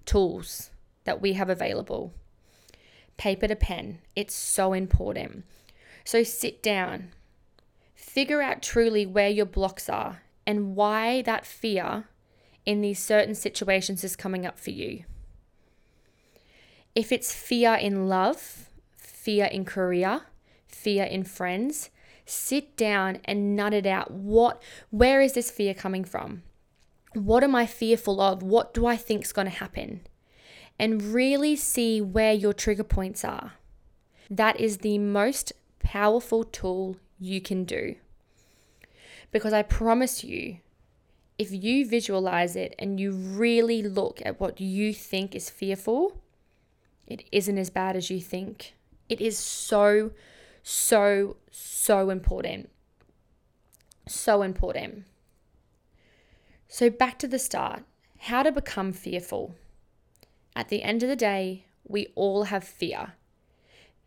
tools 0.06 0.72
that 1.04 1.22
we 1.22 1.34
have 1.34 1.50
available. 1.50 2.14
Paper 3.18 3.48
to 3.48 3.56
pen, 3.56 4.00
it's 4.16 4.34
so 4.34 4.72
important. 4.72 5.44
So 6.06 6.24
sit 6.24 6.64
down, 6.64 7.12
figure 7.94 8.42
out 8.42 8.62
truly 8.62 9.06
where 9.06 9.30
your 9.30 9.46
blocks 9.46 9.90
are 9.90 10.24
and 10.48 10.76
why 10.76 11.22
that 11.24 11.46
fear 11.46 12.06
in 12.66 12.82
these 12.82 13.00
certain 13.00 13.36
situations 13.36 14.04
is 14.04 14.16
coming 14.16 14.46
up 14.46 14.58
for 14.60 14.72
you. 14.72 15.04
If 16.96 17.12
it's 17.12 17.34
fear 17.34 17.76
in 17.76 18.08
love, 18.08 18.70
fear 18.98 19.46
in 19.46 19.66
career, 19.66 20.22
fear 20.68 21.04
in 21.04 21.24
friends, 21.24 21.90
sit 22.26 22.76
down 22.78 23.20
and 23.26 23.56
nut 23.56 23.74
it 23.74 23.86
out. 23.86 24.12
What 24.12 24.62
where 24.90 25.22
is 25.22 25.34
this 25.34 25.52
fear 25.52 25.74
coming 25.74 26.04
from? 26.04 26.44
What 27.14 27.44
am 27.44 27.56
I 27.56 27.66
fearful 27.66 28.20
of? 28.20 28.44
What 28.44 28.74
do 28.74 28.86
I 28.86 28.98
think 28.98 29.24
is 29.24 29.34
going 29.34 29.48
to 29.48 29.58
happen? 29.58 30.02
And 30.78 31.02
really 31.14 31.56
see 31.56 32.02
where 32.02 32.34
your 32.34 32.54
trigger 32.54 32.84
points 32.84 33.24
are. 33.24 33.54
That 34.30 34.60
is 34.60 34.80
the 34.80 34.98
most 34.98 35.54
powerful 35.80 36.44
tool 36.44 36.98
you 37.20 37.40
can 37.40 37.64
do. 37.64 37.96
Because 39.32 39.54
I 39.54 39.62
promise 39.64 40.24
you, 40.24 40.58
if 41.38 41.52
you 41.52 41.86
visualize 41.86 42.56
it 42.56 42.76
and 42.80 43.00
you 43.00 43.12
really 43.12 43.84
look 43.84 44.22
at 44.24 44.40
what 44.40 44.62
you 44.62 44.94
think 44.94 45.36
is 45.36 45.50
fearful, 45.50 46.22
it 47.08 47.24
isn't 47.32 47.58
as 47.58 47.70
bad 47.70 47.96
as 47.96 48.10
you 48.10 48.22
think. 48.22 48.74
It 49.10 49.22
is 49.22 49.38
so, 49.38 50.12
so, 50.64 51.38
so 51.52 52.10
important. 52.10 52.70
So 54.08 54.42
important. 54.42 55.06
So, 56.68 56.90
back 56.90 57.20
to 57.20 57.28
the 57.28 57.40
start 57.40 57.84
how 58.18 58.42
to 58.42 58.52
become 58.52 58.92
fearful. 58.92 59.56
At 60.56 60.70
the 60.70 60.82
end 60.82 61.04
of 61.04 61.10
the 61.10 61.16
day, 61.16 61.66
we 61.84 62.08
all 62.16 62.46
have 62.46 62.64
fear. 62.64 63.14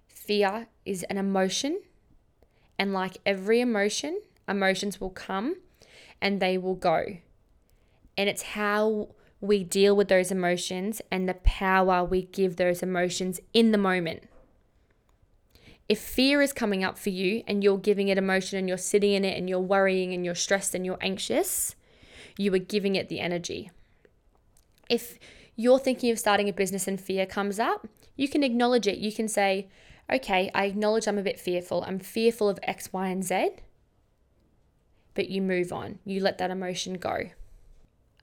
Fear 0.08 0.66
is 0.84 1.04
an 1.04 1.18
emotion, 1.18 1.82
and 2.78 2.92
like 2.92 3.18
every 3.24 3.60
emotion, 3.60 4.20
emotions 4.48 5.00
will 5.00 5.10
come 5.10 5.56
and 6.20 6.40
they 6.40 6.58
will 6.58 6.74
go. 6.74 7.18
And 8.16 8.28
it's 8.28 8.42
how 8.42 9.08
we 9.40 9.62
deal 9.62 9.94
with 9.94 10.08
those 10.08 10.30
emotions 10.30 11.00
and 11.10 11.28
the 11.28 11.34
power 11.34 12.04
we 12.04 12.22
give 12.22 12.56
those 12.56 12.82
emotions 12.82 13.40
in 13.52 13.70
the 13.70 13.78
moment. 13.78 14.24
If 15.88 16.00
fear 16.00 16.42
is 16.42 16.52
coming 16.52 16.84
up 16.84 16.98
for 16.98 17.10
you 17.10 17.42
and 17.46 17.62
you're 17.62 17.78
giving 17.78 18.08
it 18.08 18.18
emotion 18.18 18.58
and 18.58 18.68
you're 18.68 18.76
sitting 18.76 19.12
in 19.12 19.24
it 19.24 19.38
and 19.38 19.48
you're 19.48 19.60
worrying 19.60 20.12
and 20.12 20.24
you're 20.24 20.34
stressed 20.34 20.74
and 20.74 20.84
you're 20.84 20.98
anxious, 21.00 21.76
you 22.36 22.52
are 22.54 22.58
giving 22.58 22.94
it 22.96 23.08
the 23.08 23.20
energy. 23.20 23.70
If 24.90 25.18
you're 25.56 25.78
thinking 25.78 26.10
of 26.10 26.18
starting 26.18 26.48
a 26.48 26.52
business 26.52 26.88
and 26.88 27.00
fear 27.00 27.24
comes 27.24 27.58
up, 27.58 27.86
you 28.16 28.28
can 28.28 28.42
acknowledge 28.42 28.86
it. 28.86 28.98
You 28.98 29.12
can 29.12 29.28
say, 29.28 29.68
okay, 30.12 30.50
I 30.54 30.64
acknowledge 30.64 31.06
I'm 31.06 31.18
a 31.18 31.22
bit 31.22 31.40
fearful. 31.40 31.84
I'm 31.86 32.00
fearful 32.00 32.48
of 32.48 32.58
X, 32.64 32.92
Y, 32.92 33.08
and 33.08 33.24
Z 33.24 33.50
but 35.18 35.28
you 35.28 35.42
move 35.42 35.72
on. 35.72 35.98
You 36.04 36.20
let 36.20 36.38
that 36.38 36.52
emotion 36.52 36.94
go. 36.94 37.30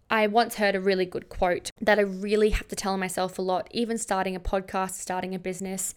I 0.10 0.28
once 0.28 0.56
heard 0.56 0.76
a 0.76 0.80
really 0.80 1.06
good 1.06 1.28
quote 1.28 1.70
that 1.82 2.00
I 2.00 2.04
really 2.04 2.52
have 2.52 2.70
to 2.70 2.76
tell 2.78 2.96
myself 2.98 3.38
a 3.38 3.42
lot, 3.42 3.68
even 3.72 3.98
starting 3.98 4.34
a 4.34 4.40
podcast, 4.40 4.92
starting 4.92 5.36
a 5.36 5.40
business, 5.40 5.94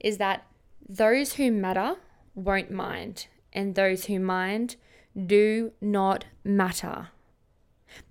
is 0.00 0.16
that 0.16 0.46
Those 0.88 1.34
who 1.34 1.50
matter 1.52 1.96
won't 2.34 2.70
mind, 2.70 3.26
and 3.52 3.74
those 3.74 4.06
who 4.06 4.18
mind 4.18 4.76
do 5.14 5.72
not 5.80 6.24
matter. 6.44 7.08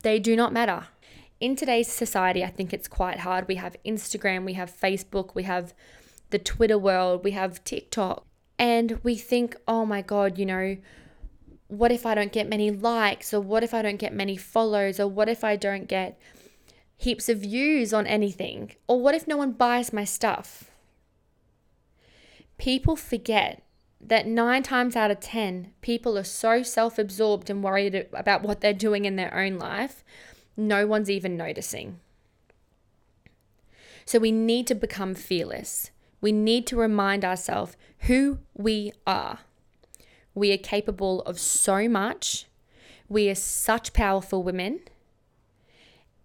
They 0.03 0.19
do 0.19 0.35
not 0.35 0.53
matter. 0.53 0.87
In 1.39 1.55
today's 1.55 1.87
society, 1.87 2.43
I 2.43 2.49
think 2.49 2.71
it's 2.71 2.87
quite 2.87 3.19
hard. 3.19 3.47
We 3.47 3.55
have 3.55 3.75
Instagram, 3.85 4.45
we 4.45 4.53
have 4.53 4.71
Facebook, 4.71 5.33
we 5.35 5.43
have 5.43 5.73
the 6.29 6.39
Twitter 6.39 6.77
world, 6.77 7.23
we 7.23 7.31
have 7.31 7.63
TikTok, 7.63 8.25
and 8.57 8.99
we 9.03 9.15
think, 9.15 9.55
oh 9.67 9.85
my 9.85 10.01
God, 10.01 10.37
you 10.37 10.45
know, 10.45 10.77
what 11.71 11.89
if 11.89 12.05
I 12.05 12.13
don't 12.15 12.33
get 12.33 12.49
many 12.49 12.69
likes, 12.69 13.33
or 13.33 13.39
what 13.39 13.63
if 13.63 13.73
I 13.73 13.81
don't 13.81 13.95
get 13.95 14.13
many 14.13 14.35
follows, 14.35 14.99
or 14.99 15.07
what 15.07 15.29
if 15.29 15.41
I 15.41 15.55
don't 15.55 15.87
get 15.87 16.19
heaps 16.97 17.29
of 17.29 17.39
views 17.39 17.93
on 17.93 18.05
anything, 18.05 18.73
or 18.89 18.99
what 18.99 19.15
if 19.15 19.25
no 19.25 19.37
one 19.37 19.53
buys 19.53 19.93
my 19.93 20.03
stuff? 20.03 20.69
People 22.57 22.97
forget 22.97 23.63
that 24.01 24.27
nine 24.27 24.63
times 24.63 24.97
out 24.97 25.11
of 25.11 25.21
10, 25.21 25.71
people 25.79 26.17
are 26.17 26.25
so 26.25 26.61
self 26.61 26.99
absorbed 26.99 27.49
and 27.49 27.63
worried 27.63 28.05
about 28.11 28.43
what 28.43 28.59
they're 28.59 28.73
doing 28.73 29.05
in 29.05 29.15
their 29.15 29.33
own 29.33 29.57
life, 29.57 30.03
no 30.57 30.85
one's 30.85 31.09
even 31.09 31.37
noticing. 31.37 32.01
So 34.03 34.19
we 34.19 34.33
need 34.33 34.67
to 34.67 34.75
become 34.75 35.15
fearless. 35.15 35.91
We 36.19 36.33
need 36.33 36.67
to 36.67 36.75
remind 36.75 37.23
ourselves 37.23 37.77
who 37.99 38.39
we 38.53 38.91
are. 39.07 39.39
We 40.33 40.51
are 40.53 40.57
capable 40.57 41.21
of 41.23 41.39
so 41.39 41.87
much. 41.89 42.45
We 43.09 43.29
are 43.29 43.35
such 43.35 43.93
powerful 43.93 44.43
women. 44.43 44.81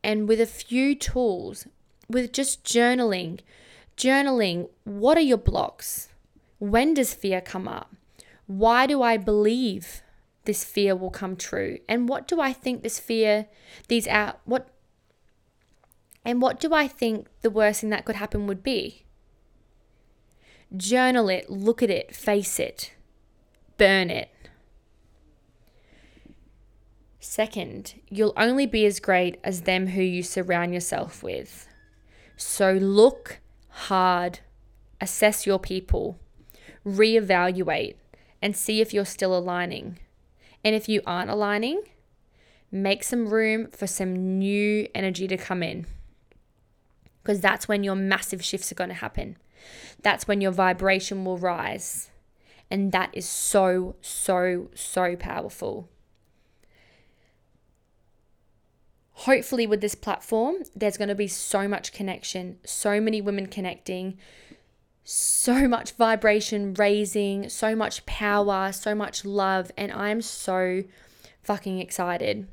And 0.03 0.29
with 0.29 0.41
a 0.41 0.47
few 0.47 0.95
tools, 0.95 1.67
with 2.09 2.33
just 2.33 2.65
journaling, 2.65 3.41
journaling, 3.97 4.69
what 4.85 5.19
are 5.19 5.23
your 5.23 5.39
blocks? 5.39 6.09
When 6.59 6.95
does 6.95 7.13
fear 7.13 7.41
come 7.41 7.67
up? 7.67 7.93
Why 8.47 8.87
do 8.87 9.03
I 9.03 9.17
believe 9.17 10.03
this 10.45 10.63
fear 10.63 10.95
will 10.95 11.11
come 11.11 11.37
true? 11.37 11.79
And 11.89 12.09
what 12.09 12.29
do 12.29 12.41
I 12.41 12.53
think 12.53 12.83
this 12.83 13.01
fear, 13.01 13.47
these 13.89 14.07
out, 14.07 14.41
what, 14.45 14.69
and 16.25 16.41
what 16.41 16.61
do 16.61 16.73
I 16.73 16.87
think 16.87 17.27
the 17.43 17.51
worst 17.51 17.81
thing 17.81 17.91
that 17.91 18.05
could 18.05 18.17
happen 18.17 18.47
would 18.47 18.63
be? 18.63 19.05
Journal 20.77 21.29
it, 21.29 21.51
look 21.51 21.83
at 21.83 21.91
it, 21.91 22.15
face 22.15 22.61
it, 22.61 22.93
burn 23.77 24.11
it. 24.11 24.31
Second, 27.21 27.95
you'll 28.09 28.33
only 28.37 28.67
be 28.67 28.87
as 28.87 29.01
great 29.01 29.39
as 29.43 29.63
them 29.63 29.89
who 29.89 30.03
you 30.03 30.23
surround 30.23 30.73
yourself 30.73 31.23
with. 31.23 31.67
So 32.37 32.73
look 32.73 33.41
hard, 33.69 34.41
assess 35.01 35.47
your 35.47 35.59
people, 35.59 36.19
reevaluate 36.87 37.97
and 38.41 38.57
see 38.57 38.81
if 38.81 38.95
you're 38.95 39.05
still 39.05 39.37
aligning. 39.37 39.99
And 40.65 40.75
if 40.75 40.89
you 40.89 41.03
aren't 41.07 41.31
aligning, 41.31 41.83
make 42.71 43.05
some 43.05 43.29
room 43.29 43.69
for 43.71 43.87
some 43.87 44.39
new 44.39 44.89
energy 44.95 45.27
to 45.29 45.37
come 45.37 45.63
in. 45.63 45.87
Because 47.23 47.41
that's 47.41 47.67
when 47.67 47.83
your 47.83 47.97
massive 47.97 48.45
shifts 48.45 48.71
are 48.71 48.77
going 48.77 48.91
to 48.91 48.95
happen. 48.95 49.37
That's 50.03 50.29
when 50.29 50.41
your 50.41 50.53
vibration 50.53 51.25
will 51.25 51.39
rise. 51.39 52.11
And 52.71 52.93
that 52.93 53.11
is 53.13 53.29
so, 53.29 53.97
so, 54.01 54.71
so 54.75 55.17
powerful. 55.17 55.89
Hopefully, 59.13 59.67
with 59.67 59.81
this 59.81 59.95
platform, 59.95 60.57
there's 60.75 60.99
going 60.99 61.09
to 61.09 61.15
be 61.15 61.29
so 61.29 61.67
much 61.67 61.93
connection, 61.93 62.59
so 62.65 63.01
many 63.01 63.21
women 63.21 63.47
connecting, 63.47 64.19
so 65.05 65.67
much 65.69 65.93
vibration 65.93 66.75
raising, 66.75 67.49
so 67.49 67.75
much 67.75 68.05
power, 68.05 68.73
so 68.73 68.95
much 68.95 69.25
love, 69.25 69.71
and 69.77 69.91
I'm 69.93 70.21
so 70.21 70.83
fucking 71.43 71.79
excited. 71.79 72.49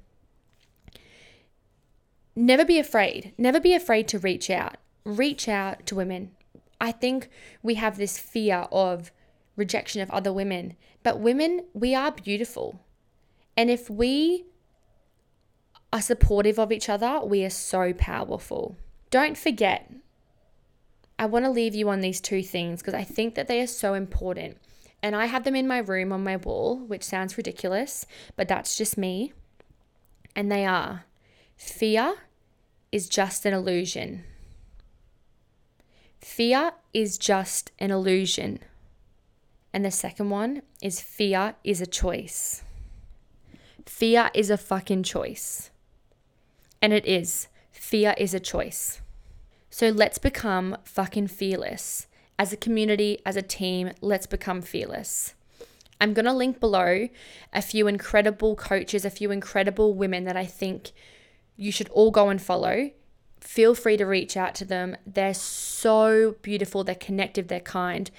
Never 2.36 2.64
be 2.64 2.80
afraid. 2.80 3.34
Never 3.38 3.60
be 3.60 3.74
afraid 3.74 4.08
to 4.10 4.20
reach 4.20 4.50
out. 4.50 4.78
Reach 5.04 5.50
out 5.50 5.86
to 5.88 5.96
women. 5.96 6.32
I 6.80 6.92
think 6.92 7.30
we 7.62 7.76
have 7.76 7.98
this 7.98 8.18
fear 8.18 8.68
of 8.72 9.12
rejection 9.56 10.02
of 10.02 10.10
other 10.12 10.34
women, 10.34 10.76
but 11.04 11.20
women, 11.20 11.66
we 11.74 11.94
are 11.94 12.12
beautiful. 12.12 12.80
And 13.56 13.70
if 13.70 13.90
we 13.90 14.46
are 15.92 16.02
supportive 16.02 16.58
of 16.58 16.72
each 16.72 16.90
other, 16.90 17.22
we 17.24 17.46
are 17.46 17.50
so 17.50 17.94
powerful. 17.94 18.78
Don't 19.12 19.38
forget 19.38 19.92
I 21.20 21.26
want 21.26 21.46
to 21.46 21.52
leave 21.52 21.76
you 21.76 21.90
on 21.90 22.02
these 22.02 22.20
two 22.20 22.42
things 22.42 22.82
because 22.82 22.94
I 22.94 23.04
think 23.04 23.36
that 23.36 23.48
they 23.48 23.62
are 23.62 23.68
so 23.68 23.94
important. 23.94 24.58
And 25.02 25.16
I 25.16 25.26
have 25.28 25.44
them 25.44 25.56
in 25.56 25.68
my 25.68 25.80
room 25.80 26.12
on 26.12 26.24
my 26.24 26.38
wall, 26.38 26.78
which 26.78 27.04
sounds 27.04 27.38
ridiculous, 27.38 28.06
but 28.36 28.48
that's 28.48 28.78
just 28.78 28.98
me. 28.98 29.34
And 30.36 30.52
they 30.52 30.66
are 30.66 31.06
fear 31.56 32.16
is 32.92 33.08
just 33.08 33.46
an 33.46 33.54
illusion. 33.54 34.24
Fear 36.20 36.74
is 36.94 37.18
just 37.18 37.72
an 37.80 37.92
illusion. 37.92 38.60
And 39.74 39.84
the 39.84 39.92
second 39.92 40.30
one 40.30 40.62
is 40.82 41.02
fear 41.02 41.56
is 41.64 41.82
a 41.82 41.88
choice. 41.88 42.64
Fear 43.86 44.30
is 44.34 44.50
a 44.50 44.58
fucking 44.58 45.04
choice. 45.04 45.72
And 46.82 46.94
it 46.94 47.06
is. 47.06 47.48
Fear 47.72 48.14
is 48.18 48.34
a 48.34 48.40
choice. 48.40 49.02
So 49.70 49.90
let's 49.90 50.20
become 50.20 50.78
fucking 50.84 51.28
fearless. 51.28 52.08
As 52.38 52.54
a 52.54 52.58
community, 52.58 53.20
as 53.26 53.36
a 53.36 53.42
team, 53.42 53.92
let's 54.02 54.28
become 54.28 54.62
fearless. 54.62 55.34
I'm 56.00 56.14
going 56.14 56.26
to 56.26 56.34
link 56.34 56.60
below 56.60 57.08
a 57.52 57.62
few 57.62 57.88
incredible 57.88 58.56
coaches, 58.56 59.06
a 59.06 59.10
few 59.10 59.32
incredible 59.32 59.94
women 59.94 60.26
that 60.26 60.38
I 60.38 60.46
think 60.46 60.92
you 61.56 61.72
should 61.72 61.90
all 61.90 62.12
go 62.12 62.30
and 62.30 62.42
follow. 62.42 62.92
Feel 63.40 63.74
free 63.76 63.98
to 63.98 64.06
reach 64.06 64.36
out 64.38 64.56
to 64.56 64.66
them. 64.66 64.98
They're 65.06 65.34
so 65.34 66.36
beautiful, 66.42 66.84
they're 66.84 66.96
connective, 66.96 67.48
they're 67.48 67.60
kind. 67.60 68.10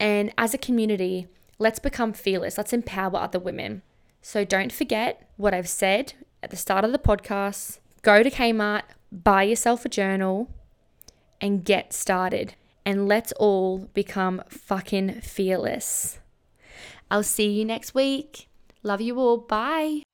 And 0.00 0.32
as 0.38 0.54
a 0.54 0.58
community, 0.58 1.26
let's 1.58 1.78
become 1.78 2.12
fearless. 2.12 2.56
Let's 2.56 2.72
empower 2.72 3.16
other 3.16 3.38
women. 3.38 3.82
So 4.22 4.44
don't 4.44 4.72
forget 4.72 5.28
what 5.36 5.54
I've 5.54 5.68
said 5.68 6.14
at 6.42 6.50
the 6.50 6.56
start 6.56 6.84
of 6.84 6.92
the 6.92 6.98
podcast. 6.98 7.78
Go 8.02 8.22
to 8.22 8.30
Kmart, 8.30 8.82
buy 9.10 9.42
yourself 9.44 9.84
a 9.84 9.88
journal, 9.88 10.50
and 11.40 11.64
get 11.64 11.92
started. 11.92 12.54
And 12.84 13.06
let's 13.06 13.32
all 13.32 13.88
become 13.92 14.42
fucking 14.48 15.20
fearless. 15.20 16.20
I'll 17.10 17.22
see 17.22 17.50
you 17.50 17.64
next 17.64 17.94
week. 17.94 18.48
Love 18.82 19.00
you 19.00 19.18
all. 19.18 19.38
Bye. 19.38 20.07